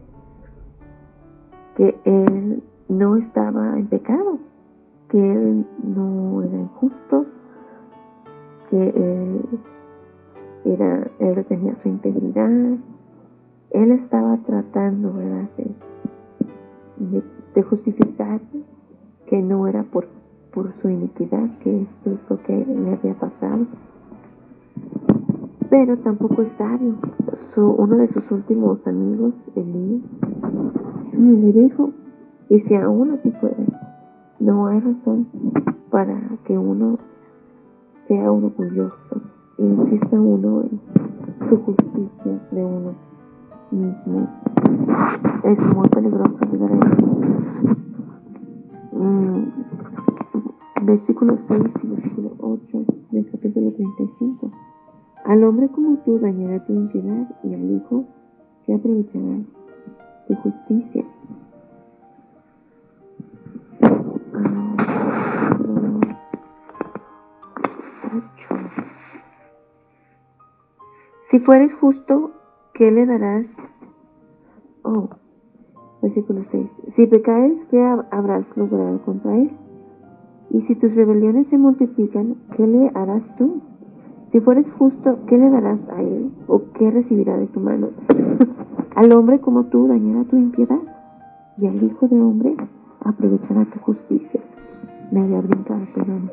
[1.78, 4.40] que él no estaba en pecado,
[5.10, 7.26] que él no era injusto,
[8.70, 9.42] que él,
[10.66, 12.78] era, él tenía su integridad.
[13.72, 15.50] Él estaba tratando ¿verdad?
[16.98, 18.40] De, justificar
[19.26, 20.08] que no era por,
[20.54, 23.66] por su iniquidad que esto es lo que le había pasado.
[25.70, 26.94] Pero tampoco es sabio.
[27.54, 30.04] Su, uno de sus últimos amigos, Elí,
[31.14, 31.90] le dijo,
[32.50, 33.58] y si aún así fuera,
[34.40, 35.28] no hay razón
[35.90, 36.98] para que uno
[38.08, 39.22] sea orgulloso
[39.58, 40.80] insista uno en
[41.50, 42.94] su justicia de uno
[43.72, 44.28] mismo.
[45.44, 47.08] Es muy peligroso llegar a eso.
[50.84, 54.52] Versículo 6 y versículo 8 del capítulo 35.
[55.26, 58.06] Al hombre como tú dañará tu impiedad y al hijo
[58.66, 59.40] que aprovechará
[60.28, 61.04] tu justicia.
[71.30, 72.32] Si fueres justo,
[72.74, 73.46] ¿qué le darás?
[74.84, 75.10] Oh,
[76.02, 76.68] versículo 6.
[76.96, 77.80] Si pecares, ¿qué
[78.12, 79.52] habrás logrado contra él?
[80.50, 83.62] Y si tus rebeliones se multiplican, ¿qué le harás tú?
[84.32, 86.32] Si fueres justo, ¿qué le darás a él?
[86.48, 87.90] ¿O qué recibirá de tu mano?
[88.96, 90.80] al hombre como tú dañará tu impiedad,
[91.58, 92.56] y al hijo de hombre
[93.08, 94.42] aprovechará tu justicia.
[95.12, 96.32] Me había brincado, perdón.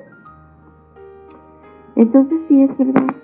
[1.97, 3.15] Entonces sí es verdad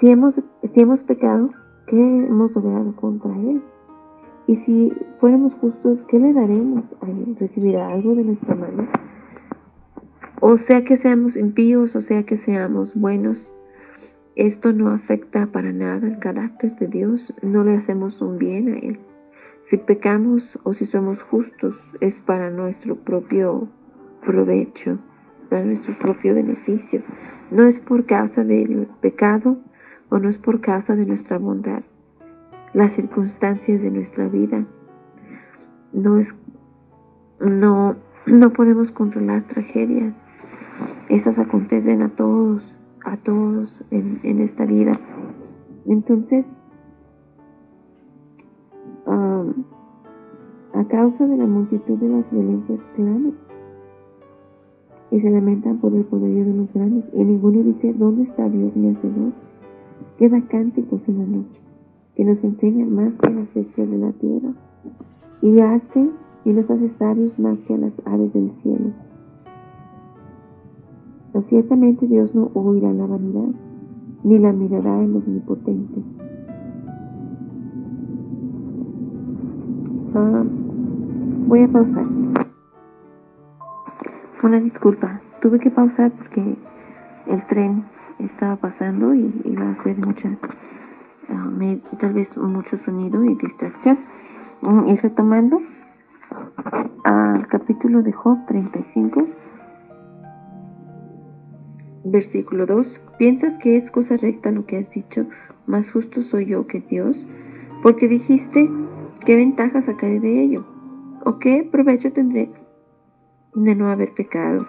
[0.00, 1.50] si hemos, si hemos pecado,
[1.86, 3.62] ¿qué hemos logrado contra Él?
[4.46, 7.36] Y si fuéramos justos, ¿qué le daremos a Él?
[7.38, 8.86] ¿Recibirá algo de nuestra mano?
[10.40, 13.50] O sea que seamos impíos, o sea que seamos buenos,
[14.34, 18.78] esto no afecta para nada el carácter de Dios, no le hacemos un bien a
[18.78, 18.98] Él.
[19.70, 23.68] Si pecamos o si somos justos, es para nuestro propio
[24.24, 24.98] provecho,
[25.50, 27.02] para nuestro propio beneficio.
[27.50, 29.58] No es por causa del pecado,
[30.08, 31.82] o no es por causa de nuestra bondad.
[32.74, 34.64] Las circunstancias de nuestra vida
[35.92, 36.28] no es
[37.40, 37.96] no
[38.26, 40.12] no podemos controlar tragedias.
[41.08, 42.62] Esas acontecen a todos,
[43.04, 44.98] a todos en, en esta vida.
[45.86, 46.44] Entonces,
[49.06, 49.64] um,
[50.72, 53.34] a causa de la multitud de las violencias claman
[55.10, 58.74] y se lamentan por el poderío de los grandes y ninguno dice, ¿dónde está Dios
[58.76, 59.32] mi Hacedor?
[60.18, 61.60] Queda cánticos en la noche,
[62.14, 64.52] que nos enseñan más que las bestias de la tierra,
[65.42, 66.10] y hace
[66.44, 68.90] y nos hace sabios más que a las aves del cielo.
[71.48, 73.48] ciertamente Dios no oirá la vanidad,
[74.24, 76.25] ni la mirará los omnipotente.
[80.16, 82.06] Voy a pausar.
[84.42, 86.56] Una disculpa, tuve que pausar porque
[87.26, 87.84] el tren
[88.18, 90.30] estaba pasando y iba a hacer mucha,
[91.28, 91.50] ah,
[91.98, 93.98] tal vez mucho sonido y distracción.
[94.62, 95.60] Mm, y retomando
[97.04, 99.26] al capítulo de Job 35,
[102.04, 105.26] versículo 2, ¿piensas que es cosa recta lo que has dicho?
[105.66, 107.18] Más justo soy yo que Dios,
[107.82, 108.70] porque dijiste,
[109.26, 110.64] ¿qué ventaja sacaré de ello?
[111.24, 112.48] ¿O qué provecho tendré
[113.54, 114.66] de no haber pecado?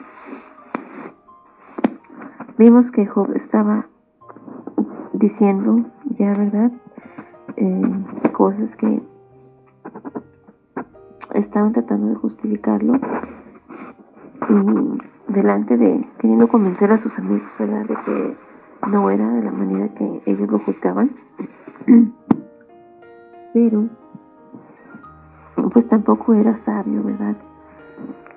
[2.58, 3.88] Vimos que Job estaba
[5.14, 5.86] diciendo
[6.18, 6.72] ya, ¿verdad?
[7.56, 9.00] Eh, cosas que
[11.36, 13.00] estaban tratando de justificarlo
[14.50, 17.86] y delante de queriendo convencer a sus amigos, ¿verdad?
[17.86, 18.38] De que
[18.90, 21.12] no era de la manera que ellos lo juzgaban.
[23.54, 23.90] Pero,
[25.70, 27.36] pues tampoco era sabio, ¿verdad?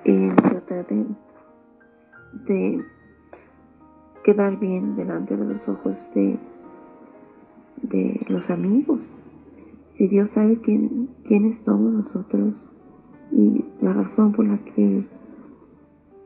[0.05, 1.05] En tratar de,
[2.45, 2.85] de
[4.23, 6.39] quedar bien delante de los ojos de,
[7.83, 8.99] de los amigos.
[9.97, 12.53] Si Dios sabe quién, quiénes somos nosotros
[13.31, 15.05] y la razón por la que,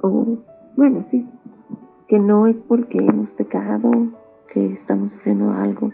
[0.01, 0.37] o
[0.77, 1.27] bueno, sí,
[2.07, 3.91] que no es porque hemos pecado,
[4.53, 5.91] que estamos sufriendo algo.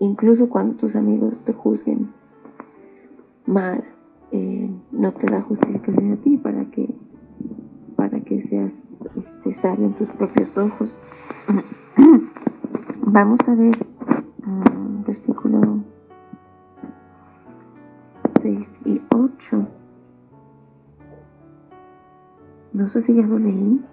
[0.00, 2.10] Incluso cuando tus amigos te juzguen
[3.46, 3.84] mal,
[4.30, 6.94] eh, no te da justificación a ti para que
[7.96, 8.72] para que seas
[9.44, 10.90] este, en tus propios ojos.
[13.06, 13.86] Vamos a ver
[14.46, 15.84] um, versículo
[18.42, 19.68] 6 y 8.
[22.72, 23.84] No sé si ya lo leí.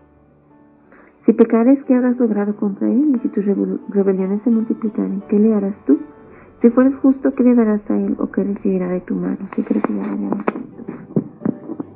[1.26, 3.16] Si pecares, ¿qué habrás logrado contra él?
[3.16, 6.00] Y si tus rebeliones se multiplicaren, ¿qué le harás tú?
[6.62, 9.38] Si fueres justo, ¿qué le darás a él o qué recibirá de tu mano?
[9.56, 10.46] Sí, creo que ya lo habíamos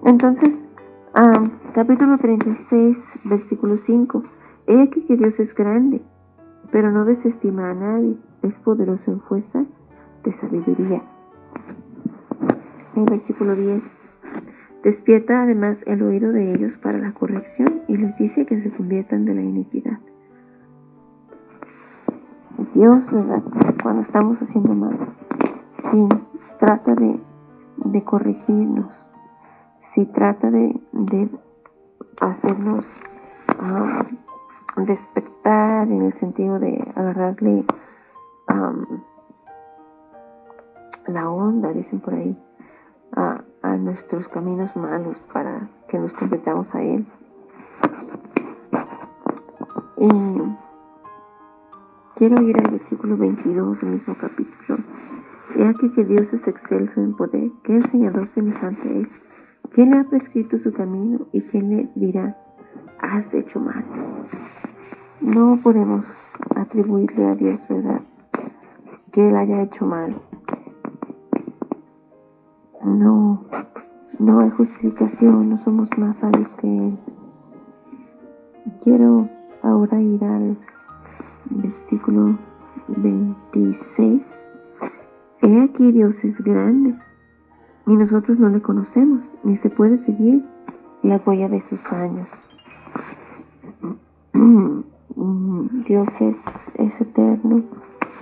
[0.05, 0.49] Entonces,
[1.17, 4.23] um, capítulo 36, versículo 5.
[4.67, 6.01] He aquí que Dios es grande,
[6.71, 9.65] pero no desestima a nadie, es poderoso en fuerza
[10.23, 11.01] de sabiduría.
[12.95, 13.83] En versículo 10.
[14.83, 19.25] Despierta además el oído de ellos para la corrección y les dice que se conviertan
[19.25, 19.99] de la iniquidad.
[22.73, 23.43] Dios, ¿verdad?
[23.81, 24.97] Cuando estamos haciendo mal,
[25.91, 26.07] sí,
[26.59, 27.19] trata de,
[27.77, 28.93] de corregirnos,
[29.93, 31.29] sí trata de, de
[32.21, 32.85] hacernos
[34.77, 37.65] despertar en el sentido de agarrarle
[41.07, 42.37] la onda, dicen por ahí,
[43.15, 47.05] a, a, nuestros caminos malos para que nos completamos a Él.
[49.97, 50.32] Y
[52.23, 54.79] quiero ir al versículo 22 del mismo capítulo.
[55.57, 59.09] He aquí que Dios es excelso en poder, que enseñador semejante Él.
[59.73, 62.37] ¿Quién le ha prescrito su camino y quién le dirá,
[63.01, 63.83] has hecho mal?
[65.19, 66.05] No podemos
[66.55, 68.01] atribuirle a Dios, ¿verdad?
[69.11, 70.15] Que Él haya hecho mal.
[72.85, 73.43] No,
[74.19, 76.97] no hay justificación, no somos más sabios que Él.
[78.81, 79.27] Quiero
[79.61, 80.57] ahora ir al
[81.49, 82.37] versículo
[82.87, 84.21] 26.
[85.41, 86.95] He aquí Dios es grande
[87.85, 90.43] y nosotros no le conocemos, ni se puede seguir
[91.01, 92.27] la huella de sus años.
[95.87, 96.35] Dios es,
[96.75, 97.63] es eterno,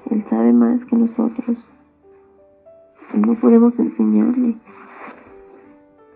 [0.09, 1.57] Él sabe más que nosotros.
[3.13, 4.55] No podemos enseñarle.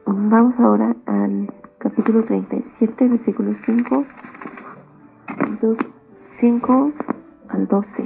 [0.07, 4.05] Vamos ahora al capítulo 37, versículo 5,
[6.45, 6.91] 5
[7.47, 8.03] al 12.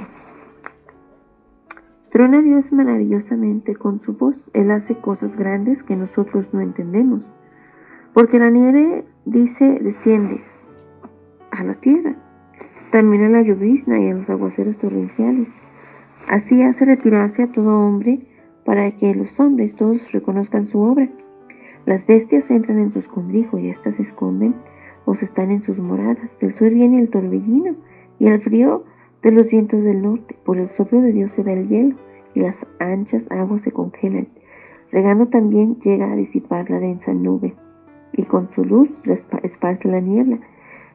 [2.10, 4.34] Truena Dios maravillosamente con su voz.
[4.54, 7.20] Él hace cosas grandes que nosotros no entendemos.
[8.14, 10.40] Porque la nieve dice desciende
[11.50, 12.14] a la tierra.
[12.92, 15.48] También a la llovizna y a los aguaceros torrenciales.
[16.26, 18.20] Así hace retirarse a todo hombre
[18.64, 21.10] para que los hombres todos reconozcan su obra.
[21.84, 24.54] Las bestias entran en su escondrijo y éstas se esconden
[25.04, 26.30] o se están en sus moradas.
[26.40, 27.76] Del sur viene el torbellino
[28.20, 28.84] y el frío
[29.22, 30.36] de los vientos del norte.
[30.44, 31.96] Por el soplo de Dios se da el hielo
[32.34, 34.28] y las anchas aguas se congelan.
[34.92, 37.54] Regando también llega a disipar la densa nube
[38.12, 38.88] y con su luz
[39.42, 40.38] esparce la niebla.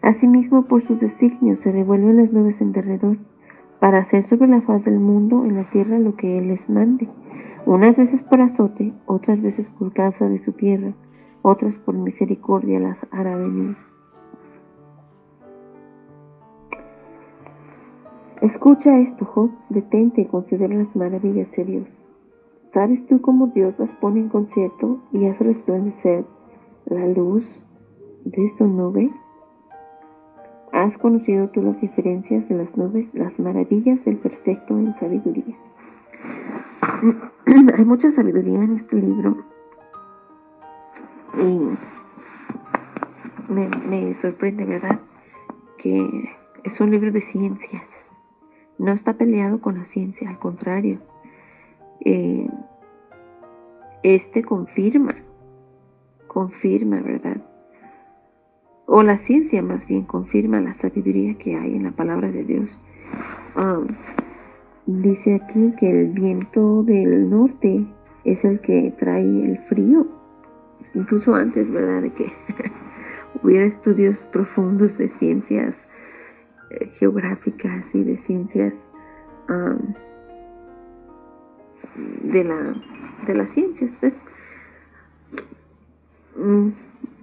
[0.02, 3.18] Asimismo, por sus designios se revuelven las nubes en derredor
[3.80, 7.10] para hacer sobre la faz del mundo en la tierra lo que Él les mande,
[7.66, 10.94] unas veces por azote, otras veces por causa de su tierra,
[11.42, 13.76] otras por misericordia las hará venir.
[18.46, 22.06] Escucha esto, Job, detente y considera las maravillas de Dios.
[22.74, 26.26] ¿Sabes tú cómo Dios las pone en concierto y hace resplandecer
[26.86, 27.44] la luz
[28.24, 29.12] de su nube?
[30.72, 35.56] has conocido tú las diferencias de las nubes, las maravillas del perfecto en sabiduría.
[37.78, 39.38] Hay mucha sabiduría en este libro
[41.40, 41.78] y
[43.52, 45.00] me, sorprende, ¿verdad?
[45.78, 46.30] Que
[46.64, 47.95] es un libro de ciencias.
[48.78, 51.00] No está peleado con la ciencia, al contrario.
[52.02, 52.48] Eh,
[54.04, 55.16] este confirma,
[56.28, 57.38] confirma, ¿verdad?
[58.86, 62.80] O la ciencia más bien confirma la sabiduría que hay en la palabra de Dios.
[63.56, 63.88] Um,
[64.86, 67.86] dice aquí que el viento del norte
[68.26, 70.06] es el que trae el frío.
[70.94, 72.04] Incluso antes, ¿verdad?
[72.04, 72.32] De que
[73.44, 75.74] hubiera estudios profundos de ciencias
[77.00, 78.74] geográficas y de ciencias
[82.24, 82.76] de la
[83.28, 84.14] de las ciencias pues.
[86.38, 86.70] mm,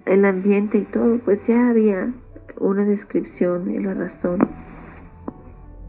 [0.05, 2.13] el ambiente y todo pues ya había
[2.59, 4.39] una descripción y la razón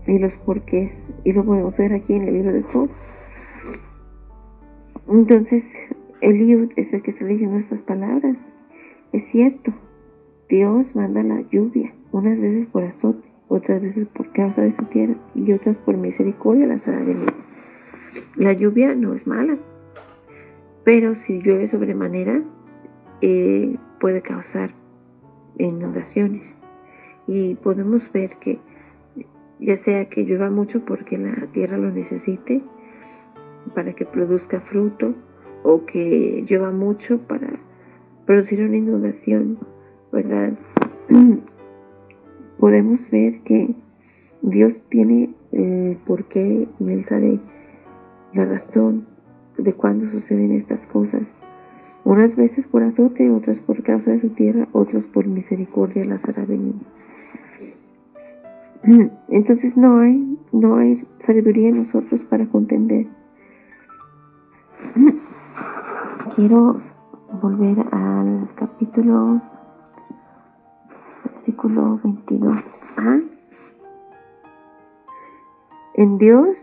[0.06, 0.92] y los porqués
[1.24, 2.90] y lo podemos ver aquí en el libro de Job
[5.08, 5.64] entonces
[6.20, 8.36] Eliud es el que está diciendo estas palabras
[9.12, 9.72] es cierto
[10.48, 15.14] Dios manda la lluvia unas veces por azote otras veces por causa de su tierra
[15.34, 17.44] y otras por misericordia las hará venir
[18.36, 19.56] la lluvia no es mala,
[20.84, 22.42] pero si llueve sobremanera
[23.20, 24.70] eh, puede causar
[25.58, 26.42] inundaciones.
[27.26, 28.58] Y podemos ver que
[29.60, 32.60] ya sea que llueva mucho porque la tierra lo necesite
[33.74, 35.14] para que produzca fruto
[35.62, 37.48] o que llueva mucho para
[38.26, 39.58] producir una inundación,
[40.12, 40.52] ¿verdad?
[42.64, 43.74] Podemos ver que
[44.40, 47.38] Dios tiene el porqué y Él sabe
[48.32, 49.04] la razón
[49.58, 51.20] de cuándo suceden estas cosas.
[52.04, 56.46] Unas veces por azote, otras por causa de su tierra, otras por misericordia las hará
[56.46, 56.76] venir.
[59.28, 63.08] Entonces no hay, no hay sabiduría en nosotros para contender.
[66.34, 66.80] Quiero
[67.42, 69.42] volver al capítulo,
[71.44, 72.56] versículo 22.
[72.96, 73.20] ¿Ah?
[75.94, 76.56] En Dios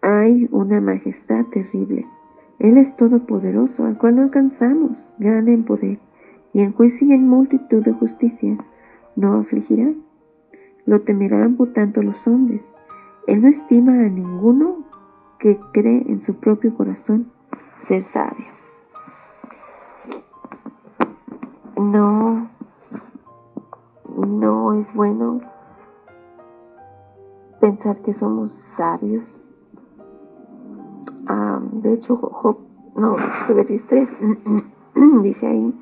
[0.00, 2.06] hay una majestad terrible.
[2.60, 5.98] Él es todopoderoso, al cual no alcanzamos, grande en poder,
[6.54, 8.56] y en juicio y en multitud de justicia
[9.16, 9.92] no afligirá.
[10.86, 12.62] Lo temerán por tanto los hombres.
[13.26, 14.84] Él no estima a ninguno
[15.38, 17.30] que cree en su propio corazón
[17.86, 18.46] ser sabio.
[21.76, 22.48] No,
[24.26, 25.40] no es bueno
[27.60, 29.26] pensar que somos sabios
[31.84, 32.58] de hecho, Job,
[32.96, 34.08] no, Proverbios 3
[35.22, 35.74] dice ahí,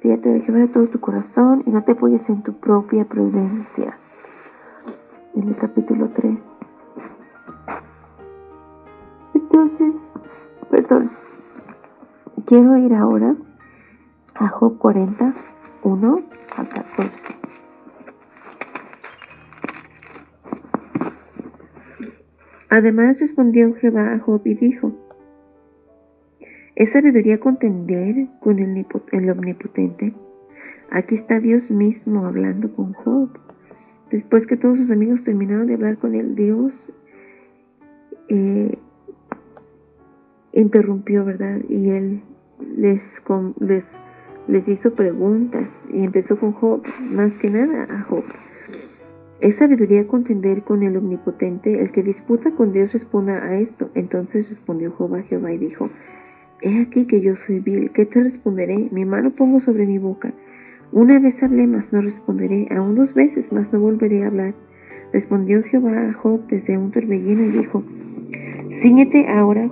[0.00, 3.98] fíjate de Jehová de todo tu corazón y no te apoyes en tu propia prudencia.
[5.34, 6.38] En el capítulo 3.
[9.34, 9.94] Entonces,
[10.70, 11.10] perdón,
[12.46, 13.34] quiero ir ahora
[14.34, 15.34] a Job 40,
[15.82, 16.20] 1
[16.56, 17.43] al 14.
[22.76, 24.90] Además respondió Jehová a Job y dijo,
[26.74, 30.12] ¿es sabiduría contender con el, omnipotente?
[30.90, 33.30] Aquí está Dios mismo hablando con Job.
[34.10, 36.72] Después que todos sus amigos terminaron de hablar con él, Dios
[38.28, 38.76] eh,
[40.52, 41.60] interrumpió, ¿verdad?
[41.68, 42.22] Y él
[42.76, 43.00] les,
[44.48, 48.24] les hizo preguntas y empezó con Job, más que nada a Job.
[49.40, 51.82] Es sabiduría contender con el omnipotente.
[51.82, 53.90] El que disputa con Dios responda a esto.
[53.94, 55.90] Entonces respondió Jehová Jehová y dijo,
[56.62, 58.88] He aquí que yo soy vil, ¿qué te responderé?
[58.90, 60.32] Mi mano pongo sobre mi boca.
[60.92, 62.68] Una vez hablé, mas no responderé.
[62.70, 64.54] Aún dos veces, mas no volveré a hablar.
[65.12, 67.82] Respondió Jehová a Job desde un torbellino y dijo,
[68.80, 69.70] Cíñete ahora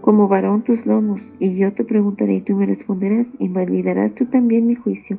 [0.00, 4.26] como varón tus lomos, y yo te preguntaré y tú me responderás, y validarás tú
[4.26, 5.16] también mi juicio.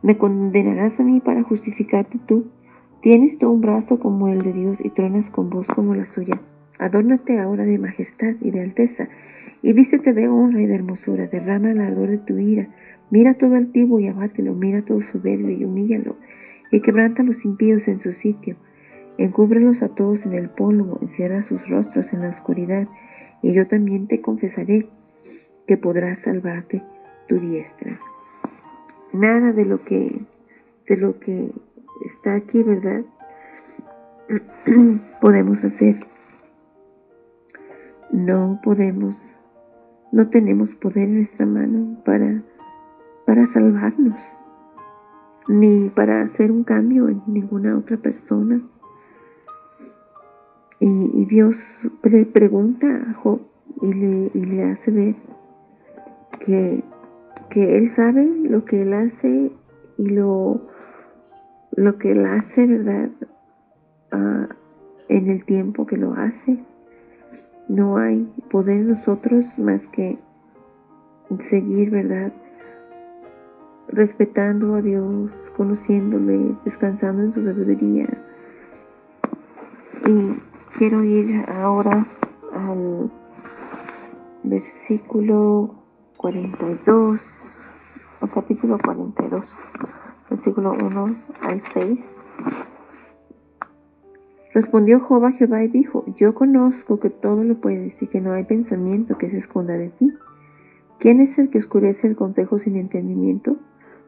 [0.00, 2.44] Me condenarás a mí para justificarte tú
[3.02, 6.40] Tienes tú un brazo como el de Dios y tronas con voz como la suya.
[6.78, 9.08] Adórnate ahora de majestad y de alteza,
[9.60, 11.26] y vístete de honra y de hermosura.
[11.26, 12.68] Derrama el ardor de tu ira.
[13.10, 14.54] Mira todo altivo y abátelo.
[14.54, 16.16] Mira todo soberbio y humíllalo.
[16.70, 18.56] Y quebranta a los impíos en su sitio.
[19.18, 20.98] Encúbrelos a todos en el polvo.
[21.02, 22.86] Encierra sus rostros en la oscuridad.
[23.42, 24.86] Y yo también te confesaré
[25.66, 26.82] que podrás salvarte
[27.28, 27.98] tu diestra.
[29.12, 30.20] Nada de lo que
[30.88, 31.50] de lo que
[32.00, 33.02] está aquí, ¿verdad?
[35.20, 36.06] podemos hacer.
[38.10, 39.16] No podemos,
[40.12, 42.42] no tenemos poder en nuestra mano para,
[43.26, 44.18] para salvarnos.
[45.48, 48.60] ni para hacer un cambio en ninguna otra persona.
[50.80, 51.54] Y, Dios
[52.02, 53.40] le pregunta a Job
[53.80, 55.14] y le, y le hace ver
[56.40, 56.82] que,
[57.50, 59.52] que, él sabe lo que él hace
[59.98, 60.60] y lo,
[61.76, 63.10] lo que él hace, ¿verdad?
[64.10, 64.48] Ah,
[65.08, 66.58] en el tiempo que lo hace.
[67.68, 70.18] No hay poder en nosotros más que
[71.50, 72.32] seguir, ¿verdad?
[73.88, 78.08] Respetando a Dios, conociéndole, descansando en su sabiduría.
[80.06, 80.36] Y
[80.78, 82.06] quiero ir ahora
[82.52, 83.10] al
[84.42, 85.74] versículo
[86.16, 87.20] 42,
[88.20, 89.44] o capítulo 42,
[90.42, 92.00] versículo 1 al 6.
[94.54, 98.42] Respondió Job Jehová y dijo, Yo conozco que todo lo puedes y que no hay
[98.42, 100.12] pensamiento que se esconda de ti.
[100.98, 103.56] ¿Quién es el que oscurece el consejo sin entendimiento?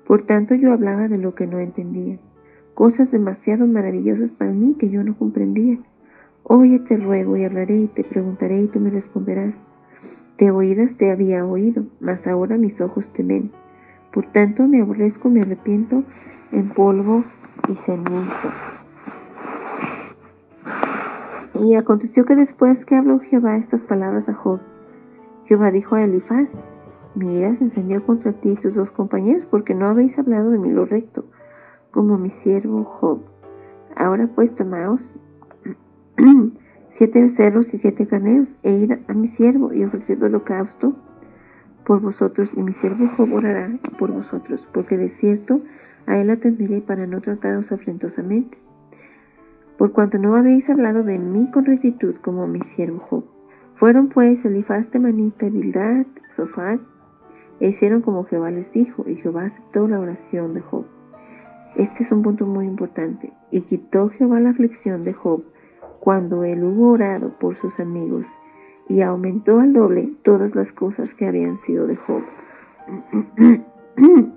[0.08, 2.18] Por tanto yo hablaba de lo que no entendía,
[2.74, 5.78] cosas demasiado maravillosas para mí que yo no comprendía.
[6.42, 9.54] Oye, te ruego y hablaré y te preguntaré y tú me responderás.
[10.36, 13.52] De oídas te había oído, mas ahora mis ojos te ven.
[14.14, 16.04] Por tanto me aborrezco, me arrepiento
[16.52, 17.24] en polvo
[17.68, 18.48] y cenizo.
[21.60, 24.60] Y aconteció que después que habló Jehová estas palabras a Job,
[25.46, 26.48] Jehová dijo a Elifaz,
[27.16, 30.58] mi ira se encendió contra ti y tus dos compañeros porque no habéis hablado de
[30.58, 31.24] mí lo recto,
[31.90, 33.20] como mi siervo Job.
[33.96, 35.02] Ahora pues tomaos
[36.98, 40.94] siete becerros y siete carneros e id a mi siervo y ofreced holocausto
[41.86, 45.60] por vosotros y mi siervo Job orará por vosotros, porque de cierto
[46.06, 48.58] a él atenderé para no trataros afrentosamente
[49.78, 53.24] por cuanto no habéis hablado de mí con rectitud como mi siervo Job.
[53.76, 56.06] Fueron pues Elifaz Manita, Bildad,
[56.36, 56.80] Sofat,
[57.60, 60.86] e hicieron como Jehová les dijo, y Jehová aceptó la oración de Job.
[61.76, 63.32] Este es un punto muy importante.
[63.50, 65.42] Y quitó Jehová la aflicción de Job
[66.00, 68.26] cuando él hubo orado por sus amigos,
[68.88, 72.22] y aumentó al doble todas las cosas que habían sido de Job.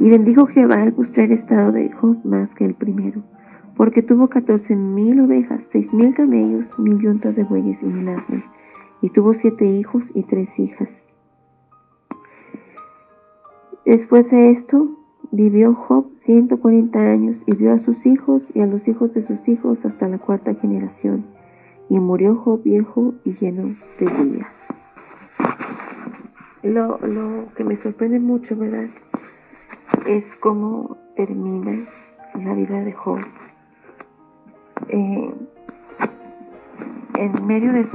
[0.00, 3.22] y bendijo Jehová el postrer estado de Job más que el primero
[3.76, 8.08] porque tuvo catorce mil ovejas, seis mil camellos, mil yuntas de bueyes y mil
[9.02, 10.88] y tuvo siete hijos y tres hijas.
[13.84, 14.88] Después de esto,
[15.30, 19.22] vivió Job ciento cuarenta años y vio a sus hijos y a los hijos de
[19.22, 21.26] sus hijos hasta la cuarta generación,
[21.88, 24.48] y murió Job viejo y lleno de días.
[26.62, 28.88] Lo, lo que me sorprende mucho, ¿verdad?
[30.06, 31.86] Es cómo termina
[32.34, 33.20] la vida de Job.
[34.88, 35.34] Eh,
[37.16, 37.86] en medio de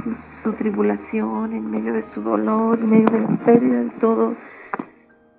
[0.42, 4.34] su, tribulación, en medio de su dolor, en medio de la pérdida de todo,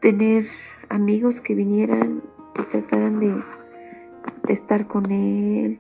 [0.02, 0.46] tener
[0.90, 2.22] amigos que vinieran
[2.58, 3.44] y trataran de,
[4.48, 5.80] estar con él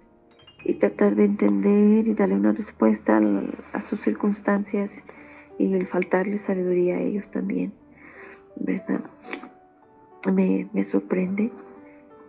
[0.63, 3.19] y tratar de entender y darle una respuesta
[3.73, 4.89] a, sus circunstancias
[5.57, 7.73] y el faltarle sabiduría a ellos también,
[8.55, 9.01] ¿verdad?
[10.31, 11.51] Me, me sorprende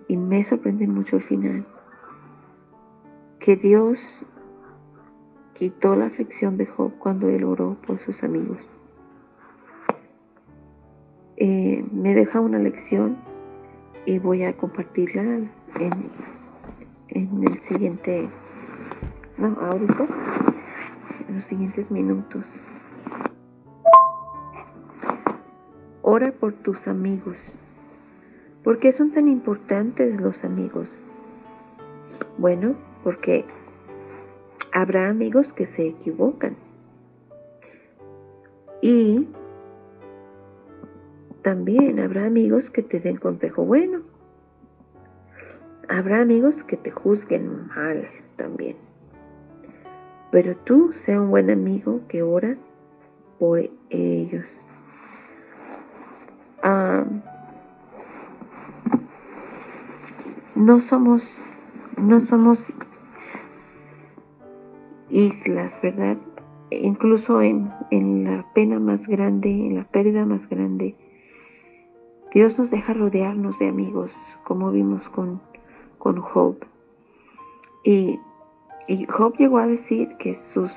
[0.09, 1.67] y me sorprende mucho el final
[3.43, 3.99] que Dios
[5.55, 8.59] quitó la aflicción de Job cuando él oró por sus amigos.
[11.37, 13.17] Eh, me deja una lección
[14.07, 15.51] y voy a compartirla en,
[17.15, 18.29] en el siguiente,
[19.37, 20.07] no, ahorita,
[21.29, 22.45] en los siguientes minutos.
[26.03, 27.37] Ora por tus amigos.
[28.65, 30.89] ¿Por qué son tan importantes los amigos?
[32.39, 32.75] Bueno,
[33.05, 33.45] porque
[34.73, 36.57] habrá amigos que se equivocan.
[38.81, 39.29] Y
[41.43, 44.12] también habrá amigos que te den consejo bueno.
[45.93, 48.77] Habrá amigos que te juzguen mal también.
[50.31, 52.57] Pero tú sea un buen amigo que ora
[53.39, 54.47] por ellos.
[56.63, 57.05] Ah,
[60.55, 61.23] no somos
[61.99, 62.59] no somos
[65.11, 66.17] islas, ¿verdad?
[66.71, 67.71] Incluso en,
[68.25, 70.97] la pena más grande, en la pérdida más grande,
[72.33, 74.11] Dios nos deja rodearnos de amigos,
[74.45, 75.52] como vimos con,
[76.03, 76.57] con Job.
[77.85, 78.19] Y,
[79.09, 80.69] Job llegó a decir que su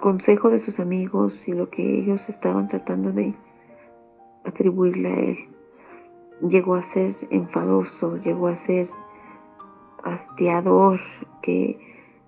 [0.00, 3.32] consejo de sus amigos y lo que ellos estaban tratando de
[4.44, 5.38] atribuirle a él,
[6.48, 8.88] llegó a ser enfadoso, llegó a ser
[10.02, 11.00] hastiador,
[11.42, 11.78] que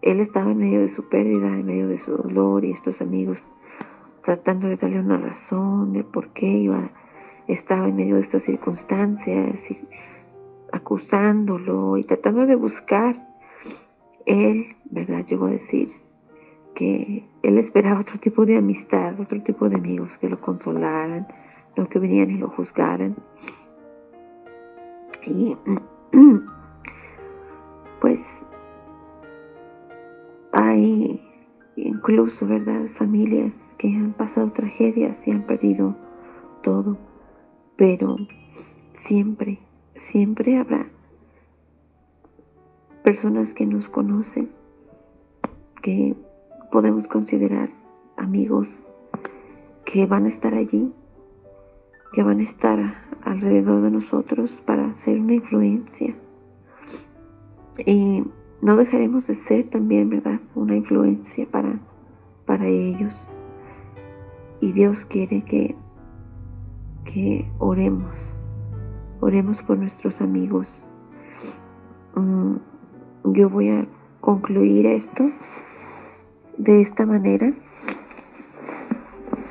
[0.02, 3.38] él estaba en medio de su pérdida, en medio de su dolor y estos amigos
[4.24, 6.90] tratando de darle una razón de por qué iba
[7.48, 9.78] estaba en medio de estas circunstancias, y
[10.72, 13.16] acusándolo y tratando de buscar,
[14.26, 15.24] él, ¿verdad?
[15.26, 15.90] Llegó a decir
[16.74, 21.26] que él esperaba otro tipo de amistad, otro tipo de amigos que lo consolaran,
[21.76, 23.16] no que vinieran y lo juzgaran.
[25.26, 25.56] Y
[28.00, 28.20] pues
[30.52, 31.20] hay
[31.76, 32.86] incluso, ¿verdad?
[32.96, 35.94] Familias que han pasado tragedias y han perdido
[36.62, 36.96] todo,
[37.76, 38.16] pero
[39.06, 39.58] siempre,
[40.10, 40.86] siempre habrá
[43.04, 44.50] personas que nos conocen,
[45.82, 46.14] que
[46.70, 47.70] podemos considerar
[48.16, 48.68] amigos,
[49.84, 50.92] que van a estar allí,
[52.12, 52.78] que van a estar
[53.24, 56.14] alrededor de nosotros para ser una influencia.
[57.86, 58.24] Y
[58.60, 60.40] no dejaremos de ser también, ¿verdad?
[60.54, 61.78] Una influencia para,
[62.44, 63.14] para ellos.
[64.60, 65.76] Y Dios quiere que,
[67.04, 68.16] que oremos,
[69.20, 70.66] oremos por nuestros amigos.
[72.14, 72.56] Mm,
[73.32, 73.86] yo voy a
[74.20, 75.30] concluir esto
[76.56, 77.52] de esta manera.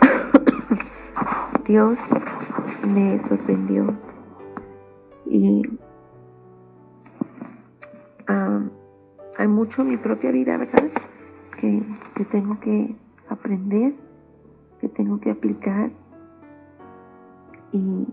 [1.66, 1.98] Dios
[2.86, 3.94] me sorprendió
[5.26, 5.62] y
[9.38, 10.90] hay mucho en mi propia vida, ¿verdad?
[11.60, 11.84] Que,
[12.16, 12.96] que tengo que
[13.30, 13.94] aprender,
[14.82, 15.92] que tengo que aplicar
[17.72, 18.08] y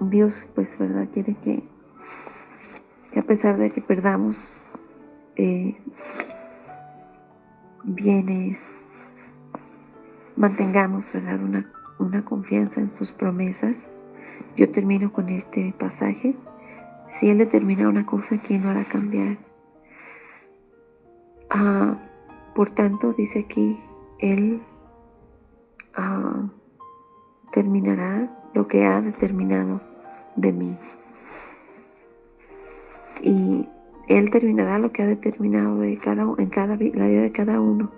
[0.00, 1.62] Dios pues verdad quiere que,
[3.12, 4.36] que a pesar de que perdamos
[5.36, 5.76] eh,
[7.84, 8.58] bienes
[10.36, 13.74] mantengamos verdad una, una confianza en sus promesas
[14.56, 16.34] yo termino con este pasaje.
[17.18, 19.38] Si Él determina una cosa, ¿quién no hará cambiar?
[21.50, 21.96] Ah,
[22.54, 23.78] por tanto, dice aquí,
[24.18, 24.60] Él
[25.94, 26.48] ah,
[27.52, 29.80] terminará lo que ha determinado
[30.40, 30.78] de mí.
[33.22, 33.68] Y
[34.08, 37.90] Él terminará lo que ha determinado de cada, en cada, la vida de cada uno.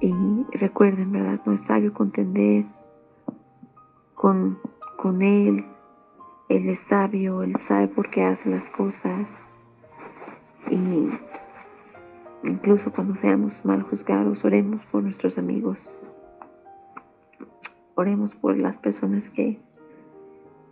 [0.00, 0.14] Y
[0.52, 1.40] recuerden, ¿verdad?
[1.44, 2.64] No es sabio contender
[4.14, 4.58] con,
[4.96, 5.64] con Él
[6.50, 9.28] él es sabio, Él sabe por qué hace las cosas.
[10.68, 11.08] Y
[12.42, 15.88] incluso cuando seamos mal juzgados, oremos por nuestros amigos.
[17.94, 19.60] Oremos por las personas que,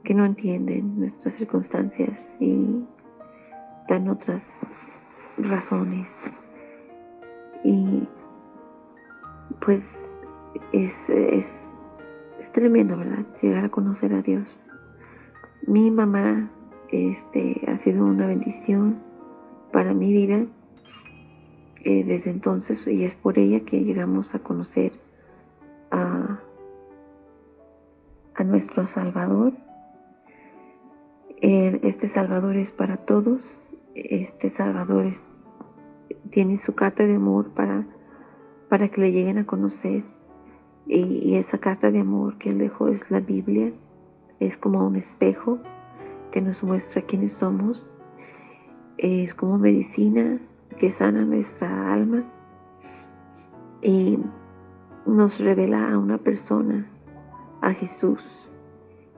[0.05, 2.85] que no entienden nuestras circunstancias y
[3.89, 4.43] dan otras
[5.39, 6.09] razones.
[7.65, 8.07] Y
[9.65, 9.83] pues
[10.73, 11.45] es, es,
[12.53, 13.25] tremendo, ¿verdad?
[13.41, 14.49] Llegar a conocer a Dios.
[15.67, 16.51] Mi mamá
[16.91, 18.99] este, ha sido una bendición
[19.73, 20.47] para mi vida
[21.85, 24.93] eh, desde entonces y es por ella que llegamos a conocer
[25.91, 26.41] a,
[28.35, 29.53] a nuestro Salvador.
[31.41, 33.43] Este Salvador es para todos,
[33.95, 35.13] este Salvador
[36.31, 37.87] tiene su carta de amor para,
[38.69, 40.05] para que le lleguen a conocer
[40.87, 43.73] y esa carta de amor que él dejó es la Biblia
[44.41, 45.59] es como un espejo
[46.33, 47.85] que nos muestra quiénes somos,
[48.99, 50.39] es como medicina
[50.79, 52.23] que sana nuestra alma
[53.83, 54.19] y
[55.07, 56.87] nos revela a una persona,
[57.63, 58.23] a Jesús.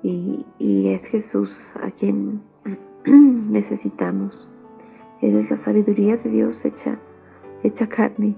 [0.02, 1.51] Y, es Jesús
[1.82, 2.40] a quien
[3.05, 4.48] necesitamos.
[5.20, 6.98] Es la sabiduría de Dios hecha,
[7.62, 8.35] hecha carne,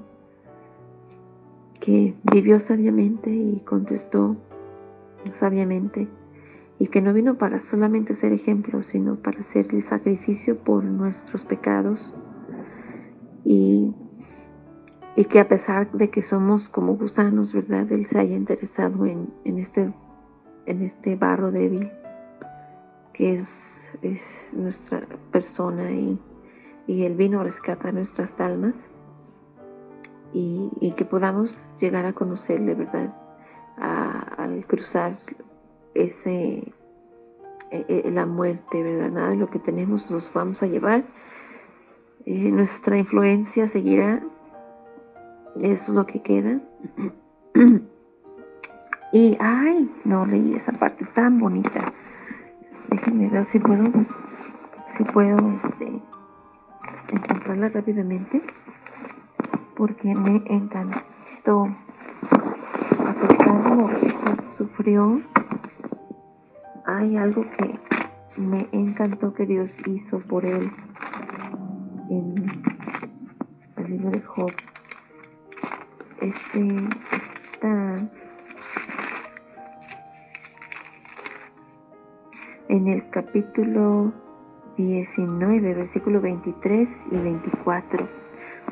[1.81, 4.37] que vivió sabiamente y contestó
[5.39, 6.09] sabiamente
[6.79, 11.45] y que no vino para solamente ser ejemplo, sino para ser el sacrificio por nuestros
[11.45, 12.13] pecados
[13.45, 13.95] y,
[15.17, 17.91] y que a pesar de que somos como gusanos, ¿verdad?
[17.93, 19.93] Él se haya interesado en, este,
[20.67, 21.91] en este barro débil
[23.13, 23.49] que es,
[24.03, 24.21] es
[24.53, 26.19] nuestra persona y,
[26.87, 28.75] y Él vino a rescatar nuestras almas
[30.35, 33.15] y, que podamos llegar a conocerle, ¿verdad?
[33.77, 35.19] al cruzar
[35.95, 36.73] ese
[37.71, 39.11] eh, eh, la muerte, ¿verdad?
[39.11, 41.05] Nada de lo que tenemos nos vamos a llevar.
[42.27, 44.23] Eh, nuestra influencia seguirá.
[45.57, 46.61] Eso es lo que queda.
[49.13, 51.93] y, ay, no leí esa parte tan bonita.
[52.89, 53.85] Déjenme ver si puedo,
[54.97, 56.01] si puedo, este,
[57.09, 58.43] encontrarla rápidamente.
[59.77, 61.69] Porque me encantó.
[63.05, 65.21] A pesar de lo que sufrió,
[66.87, 67.79] hay algo que
[68.41, 70.73] me encantó que Dios hizo por él
[72.09, 72.63] en
[73.77, 74.53] el libro de Job.
[76.21, 76.89] Este,
[77.53, 78.09] esta
[83.13, 84.11] capítulo
[84.79, 88.09] 19, versículo 23 y 24.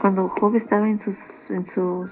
[0.00, 2.10] Cuando Job estaba en sus,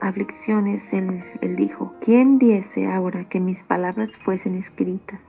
[0.00, 5.20] aflicciones, él, dijo, ¿quién diese ahora que mis palabras fuesen escritas?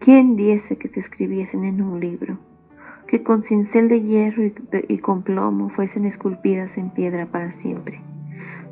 [0.00, 2.36] ¿Quién diese que se escribiesen en un libro?
[3.06, 4.42] Que con cincel de hierro
[4.88, 8.00] y con plomo fuesen esculpidas en piedra para siempre.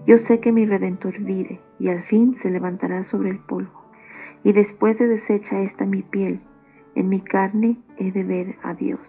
[0.04, 3.87] Yo sé que mi Redentor vive y al fin se levantará sobre el polvo.
[4.44, 6.40] Y después de deshecha esta mi piel,
[6.94, 9.00] en mi carne he de ver a Dios.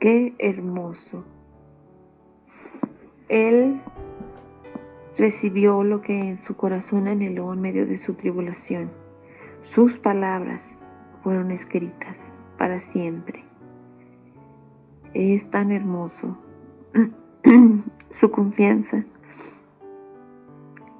[0.00, 1.24] Qué hermoso.
[3.28, 3.80] Él
[5.16, 8.90] recibió lo que en su corazón anheló en medio de su tribulación.
[9.74, 10.62] Sus palabras
[11.22, 12.16] fueron escritas
[12.56, 13.44] para siempre.
[15.14, 16.38] Es tan hermoso
[18.20, 19.04] su confianza.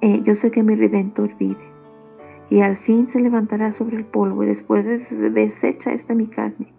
[0.01, 1.68] Eh, yo sé que mi redentor vive
[2.49, 6.73] y al fin se levantará sobre el polvo y después desecha esta mi carne.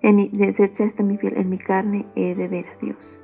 [0.00, 3.20] En desecha esta mi piel, en mi carne he de ver a Dios.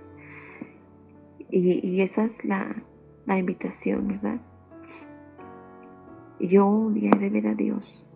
[1.50, 2.76] Y, esa es la,
[3.26, 4.40] invitación, ¿verdad?
[6.40, 8.06] Yo un día he de ver a Dios.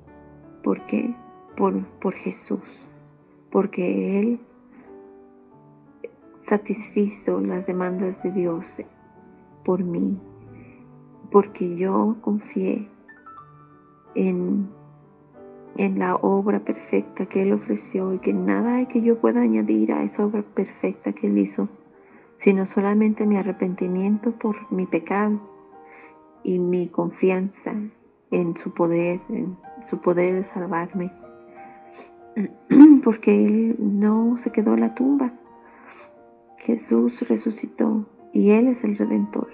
[0.62, 1.14] ¿Por qué?
[1.56, 2.88] Por Jesús.
[3.50, 4.40] Porque Él
[6.48, 8.66] satisfizo las demandas de Dios
[9.64, 10.18] por mí.
[11.30, 12.91] Porque yo confié
[14.14, 14.68] en,
[15.76, 19.92] en la obra perfecta que Él ofreció y que nada hay que yo pueda añadir
[19.92, 21.68] a esa obra perfecta que Él hizo,
[22.38, 25.40] sino solamente mi arrepentimiento por mi pecado
[26.44, 27.72] y mi confianza
[28.30, 29.56] en su poder, en
[29.90, 31.12] su poder de salvarme.
[33.04, 35.32] Porque Él no se quedó en la tumba.
[36.58, 39.48] Jesús resucitó y Él es el redentor,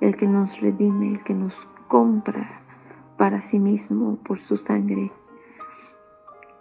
[0.00, 1.54] el que nos redime, el que nos
[1.88, 2.59] compra
[3.20, 5.12] para sí mismo por su sangre.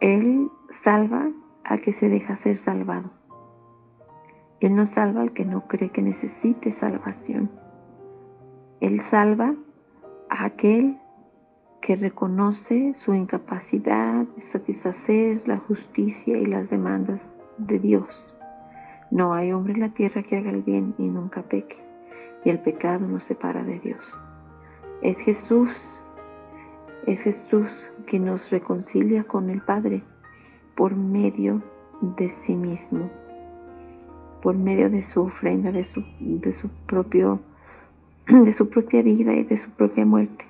[0.01, 0.49] Él
[0.83, 1.29] salva
[1.63, 3.11] al que se deja ser salvado.
[4.59, 7.49] Él no salva al que no cree que necesite salvación.
[8.81, 9.55] Él salva
[10.29, 10.97] a aquel
[11.81, 17.21] que reconoce su incapacidad de satisfacer la justicia y las demandas
[17.57, 18.05] de Dios.
[19.11, 21.77] No hay hombre en la tierra que haga el bien y nunca peque,
[22.43, 24.03] y el pecado nos separa de Dios.
[25.01, 25.69] Es Jesús
[27.05, 27.71] es Jesús
[28.07, 30.03] que nos reconcilia con el Padre
[30.75, 31.61] por medio
[32.01, 33.09] de sí mismo,
[34.41, 37.39] por medio de su ofrenda, de su, de su, propio,
[38.27, 40.45] de su propia vida y de su propia muerte.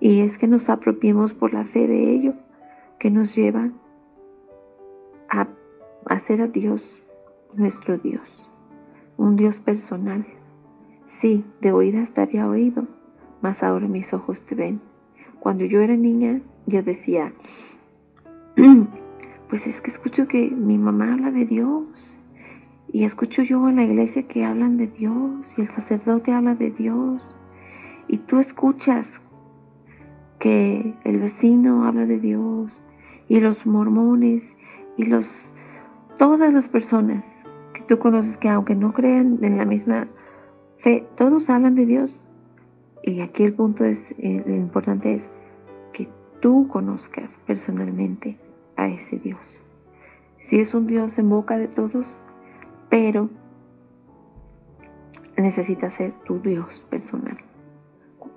[0.00, 2.34] Y es que nos apropiemos por la fe de ello,
[2.98, 3.70] que nos lleva
[5.28, 5.46] a
[6.06, 6.82] hacer a Dios
[7.54, 8.22] nuestro Dios,
[9.16, 10.26] un Dios personal.
[11.20, 12.86] Sí, de oídas te había oído,
[13.44, 14.80] mas ahora mis ojos te ven.
[15.38, 17.30] Cuando yo era niña, yo decía,
[19.50, 21.84] pues es que escucho que mi mamá habla de Dios.
[22.90, 26.70] Y escucho yo en la iglesia que hablan de Dios y el sacerdote habla de
[26.70, 27.20] Dios.
[28.08, 29.04] Y tú escuchas
[30.38, 32.72] que el vecino habla de Dios
[33.28, 34.42] y los mormones
[34.96, 35.28] y los
[36.16, 37.22] todas las personas
[37.74, 40.08] que tú conoces que aunque no crean en la misma
[40.78, 42.23] fe, todos hablan de Dios
[43.06, 45.22] y aquí el punto es, eh, lo importante es
[45.92, 46.08] que
[46.40, 48.38] tú conozcas personalmente
[48.76, 49.60] a ese Dios.
[50.48, 52.06] Si es un Dios en boca de todos,
[52.88, 53.28] pero
[55.36, 57.36] necesita ser tu Dios personal.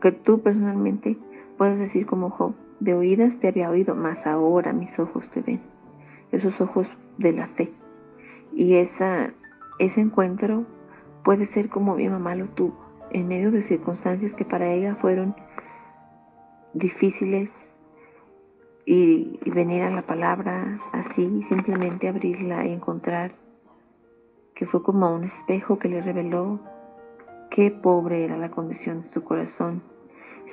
[0.02, 1.18] Que tú personalmente
[1.58, 5.62] puedes decir como Job, de oídas te había oído, mas ahora mis ojos te ven.
[6.34, 6.88] Esos ojos
[7.18, 7.72] de la fe.
[8.54, 9.32] Y esa,
[9.80, 10.66] ese encuentro
[11.24, 15.36] puede ser como mi mamá lo tuvo en medio de circunstancias que para ella fueron
[16.74, 17.50] difíciles
[18.86, 23.32] y, venir a la palabra así, simplemente abrirla y encontrar
[24.56, 26.60] que fue como un espejo que le reveló
[27.52, 29.82] qué pobre era la condición de su corazón.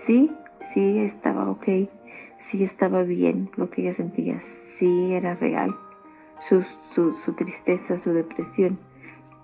[0.07, 0.31] Sí,
[0.73, 1.65] sí estaba ok,
[2.51, 4.43] sí estaba bien lo que ella sentía,
[4.79, 5.75] sí era real
[6.49, 6.63] su,
[6.95, 8.79] su, su tristeza, su depresión,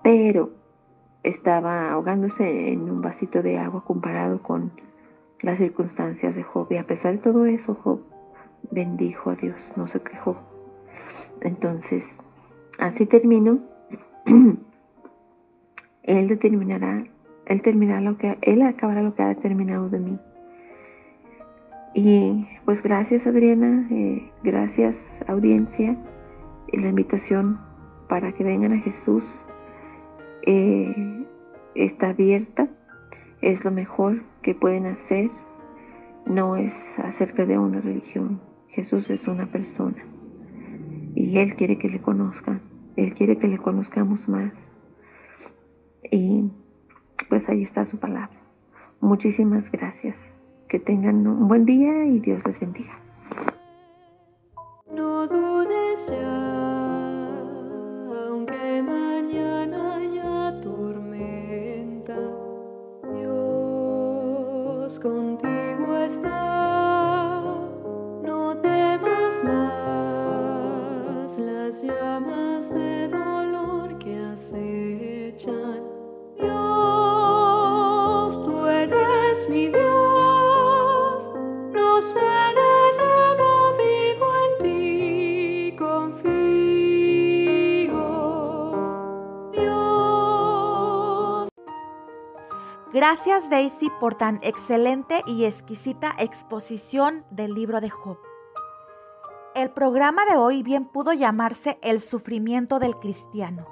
[0.02, 0.50] pero
[1.22, 4.72] estaba ahogándose en un vasito de agua comparado con
[5.42, 6.66] las circunstancias de Job.
[6.70, 8.00] Y a pesar de todo eso, Job
[8.70, 10.36] bendijo a Dios, no se quejó.
[11.40, 12.04] Entonces,
[12.78, 13.58] así termino.
[16.02, 17.04] él determinará,
[17.46, 20.18] él terminará lo que, él acabará lo que ha determinado de mí.
[21.94, 24.94] Y pues gracias Adriana, eh, gracias
[25.26, 25.96] audiencia,
[26.68, 27.58] y la invitación
[28.08, 29.24] para que vengan a Jesús
[30.46, 31.26] eh,
[31.74, 32.68] está abierta,
[33.40, 35.30] es lo mejor que pueden hacer.
[36.26, 38.40] no es acerca de una religión.
[38.68, 40.04] Jesús es una persona
[41.14, 42.60] y Él quiere que le conozcan.
[42.96, 44.52] Él quiere que le conozcamos más.
[46.10, 46.50] Y
[47.28, 48.36] pues ahí está su palabra.
[49.00, 50.16] Muchísimas gracias.
[50.68, 52.96] Que tengan un buen día y Dios les bendiga.
[65.00, 65.29] Dios contigo
[93.00, 98.18] Gracias Daisy por tan excelente y exquisita exposición del libro de Job.
[99.54, 103.66] El programa de hoy bien pudo llamarse El sufrimiento del cristiano.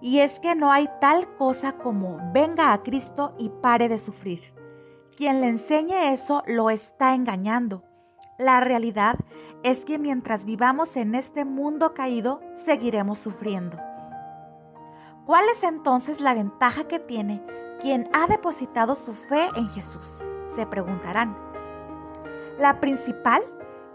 [0.00, 4.54] Y es que no hay tal cosa como venga a Cristo y pare de sufrir.
[5.14, 7.84] Quien le enseñe eso lo está engañando.
[8.38, 9.16] La realidad
[9.62, 13.76] es que mientras vivamos en este mundo caído, seguiremos sufriendo.
[15.26, 20.22] ¿Cuál es entonces la ventaja que tiene quien ha depositado su fe en Jesús?
[20.54, 21.36] Se preguntarán.
[22.58, 23.42] La principal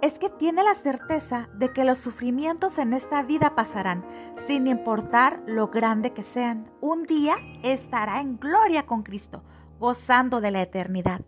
[0.01, 4.05] es que tiene la certeza de que los sufrimientos en esta vida pasarán,
[4.47, 6.69] sin importar lo grande que sean.
[6.81, 9.43] Un día estará en gloria con Cristo,
[9.79, 11.21] gozando de la eternidad.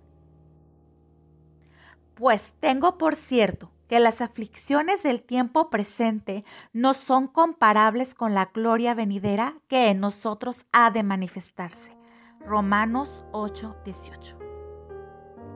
[2.13, 6.43] Pues tengo por cierto que las aflicciones del tiempo presente
[6.73, 11.96] no son comparables con la gloria venidera que en nosotros ha de manifestarse.
[12.45, 14.37] Romanos 8, 18.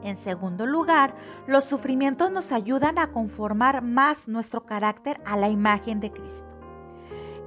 [0.04, 1.16] En segundo lugar,
[1.48, 6.50] los sufrimientos nos ayudan a conformar más nuestro carácter a la imagen de Cristo.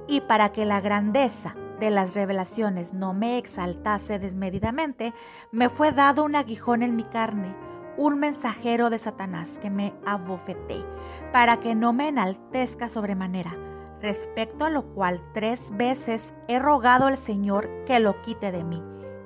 [0.07, 5.13] Y para que la grandeza de las revelaciones no me exaltase desmedidamente,
[5.51, 7.55] me fue dado un aguijón en mi carne,
[7.97, 10.85] un mensajero de Satanás que me abofeté,
[11.33, 13.57] para que no me enaltezca sobremanera,
[14.01, 18.94] respecto a lo cual tres veces he rogado al Señor que lo quite de mí.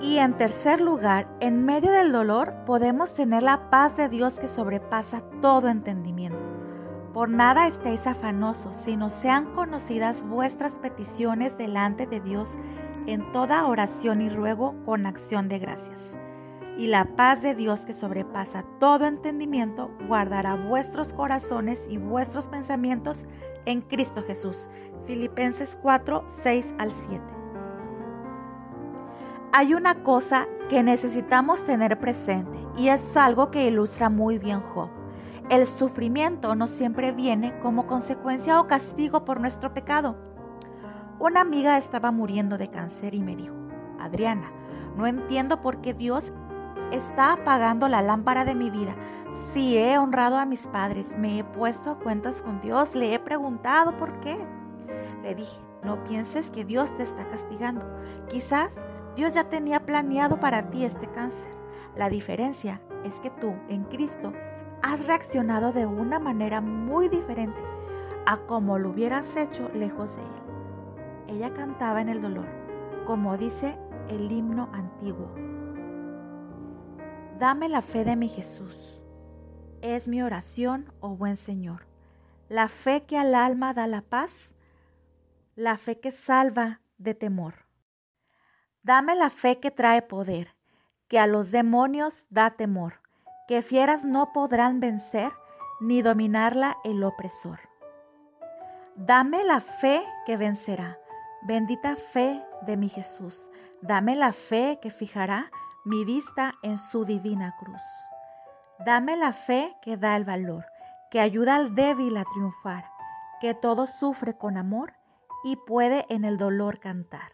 [0.00, 4.48] Y en tercer lugar, en medio del dolor podemos tener la paz de Dios que
[4.48, 6.38] sobrepasa todo entendimiento.
[7.12, 12.58] Por nada estéis afanosos, sino sean conocidas vuestras peticiones delante de Dios
[13.06, 16.16] en toda oración y ruego con acción de gracias.
[16.76, 23.24] Y la paz de Dios que sobrepasa todo entendimiento guardará vuestros corazones y vuestros pensamientos
[23.64, 24.68] en Cristo Jesús.
[25.06, 27.43] Filipenses 4, 6 al 7
[29.56, 34.88] hay una cosa que necesitamos tener presente y es algo que ilustra muy bien Job.
[35.48, 40.16] El sufrimiento no siempre viene como consecuencia o castigo por nuestro pecado.
[41.20, 43.54] Una amiga estaba muriendo de cáncer y me dijo,
[44.00, 44.50] Adriana,
[44.96, 46.32] no entiendo por qué Dios
[46.90, 48.96] está apagando la lámpara de mi vida.
[49.52, 53.20] Si he honrado a mis padres, me he puesto a cuentas con Dios, le he
[53.20, 54.36] preguntado por qué.
[55.22, 57.86] Le dije, no pienses que Dios te está castigando.
[58.28, 58.72] Quizás
[59.16, 61.50] Dios ya tenía planeado para ti este cáncer.
[61.94, 64.32] La diferencia es que tú, en Cristo,
[64.82, 67.60] has reaccionado de una manera muy diferente
[68.26, 71.36] a como lo hubieras hecho lejos de Él.
[71.36, 72.46] Ella cantaba en el dolor,
[73.06, 73.78] como dice
[74.08, 75.30] el himno antiguo.
[77.38, 79.02] Dame la fe de mi Jesús.
[79.80, 81.86] Es mi oración, oh buen Señor.
[82.48, 84.54] La fe que al alma da la paz,
[85.54, 87.63] la fe que salva de temor.
[88.84, 90.54] Dame la fe que trae poder,
[91.08, 93.00] que a los demonios da temor,
[93.48, 95.32] que fieras no podrán vencer
[95.80, 97.60] ni dominarla el opresor.
[98.94, 100.98] Dame la fe que vencerá,
[101.44, 103.50] bendita fe de mi Jesús.
[103.80, 105.50] Dame la fe que fijará
[105.86, 107.82] mi vista en su divina cruz.
[108.84, 110.66] Dame la fe que da el valor,
[111.10, 112.84] que ayuda al débil a triunfar,
[113.40, 114.92] que todo sufre con amor
[115.42, 117.33] y puede en el dolor cantar.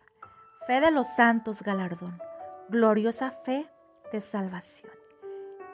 [0.70, 2.16] Fe de los santos galardón,
[2.68, 3.66] gloriosa fe
[4.12, 4.92] de salvación.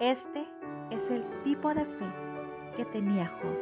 [0.01, 0.49] Este
[0.91, 2.07] es el tipo de fe
[2.79, 3.59] que tenía Job.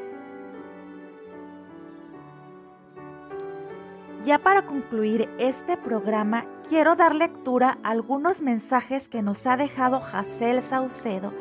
[4.24, 9.98] Ya para concluir este programa, quiero dar lectura a algunos mensajes que nos ha dejado
[9.98, 11.32] Jacel Saucedo,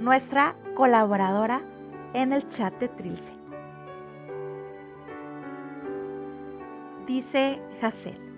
[0.00, 1.60] nuestra colaboradora
[2.14, 3.34] en el chat de Trilce.
[7.06, 8.31] Dice Jacel,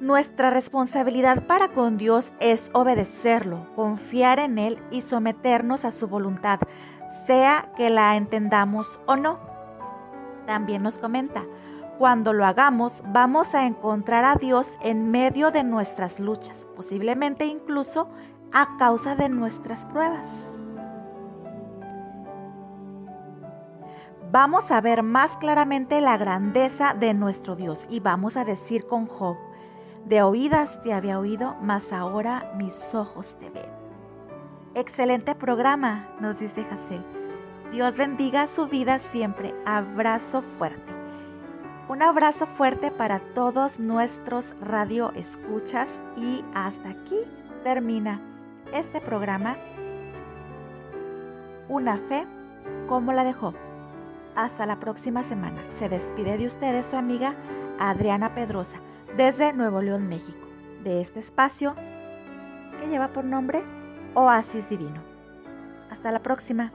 [0.00, 6.58] nuestra responsabilidad para con Dios es obedecerlo, confiar en Él y someternos a su voluntad,
[7.26, 9.38] sea que la entendamos o no.
[10.46, 11.44] También nos comenta,
[11.98, 18.08] cuando lo hagamos vamos a encontrar a Dios en medio de nuestras luchas, posiblemente incluso
[18.52, 20.26] a causa de nuestras pruebas.
[24.32, 29.06] Vamos a ver más claramente la grandeza de nuestro Dios y vamos a decir con
[29.06, 29.36] Job,
[30.04, 33.70] de oídas te había oído, mas ahora mis ojos te ven.
[34.74, 37.04] Excelente programa, nos dice Hazel.
[37.72, 39.54] Dios bendiga su vida siempre.
[39.64, 40.92] Abrazo fuerte.
[41.88, 47.18] Un abrazo fuerte para todos nuestros radio escuchas y hasta aquí
[47.64, 48.20] termina
[48.72, 49.56] este programa.
[51.68, 52.26] Una fe
[52.88, 53.54] como la dejó.
[54.36, 55.60] Hasta la próxima semana.
[55.78, 57.34] Se despide de ustedes su amiga
[57.78, 58.78] Adriana Pedrosa
[59.16, 60.46] desde Nuevo León, México,
[60.82, 61.74] de este espacio
[62.80, 63.62] que lleva por nombre
[64.14, 65.02] Oasis Divino.
[65.90, 66.72] Hasta la próxima.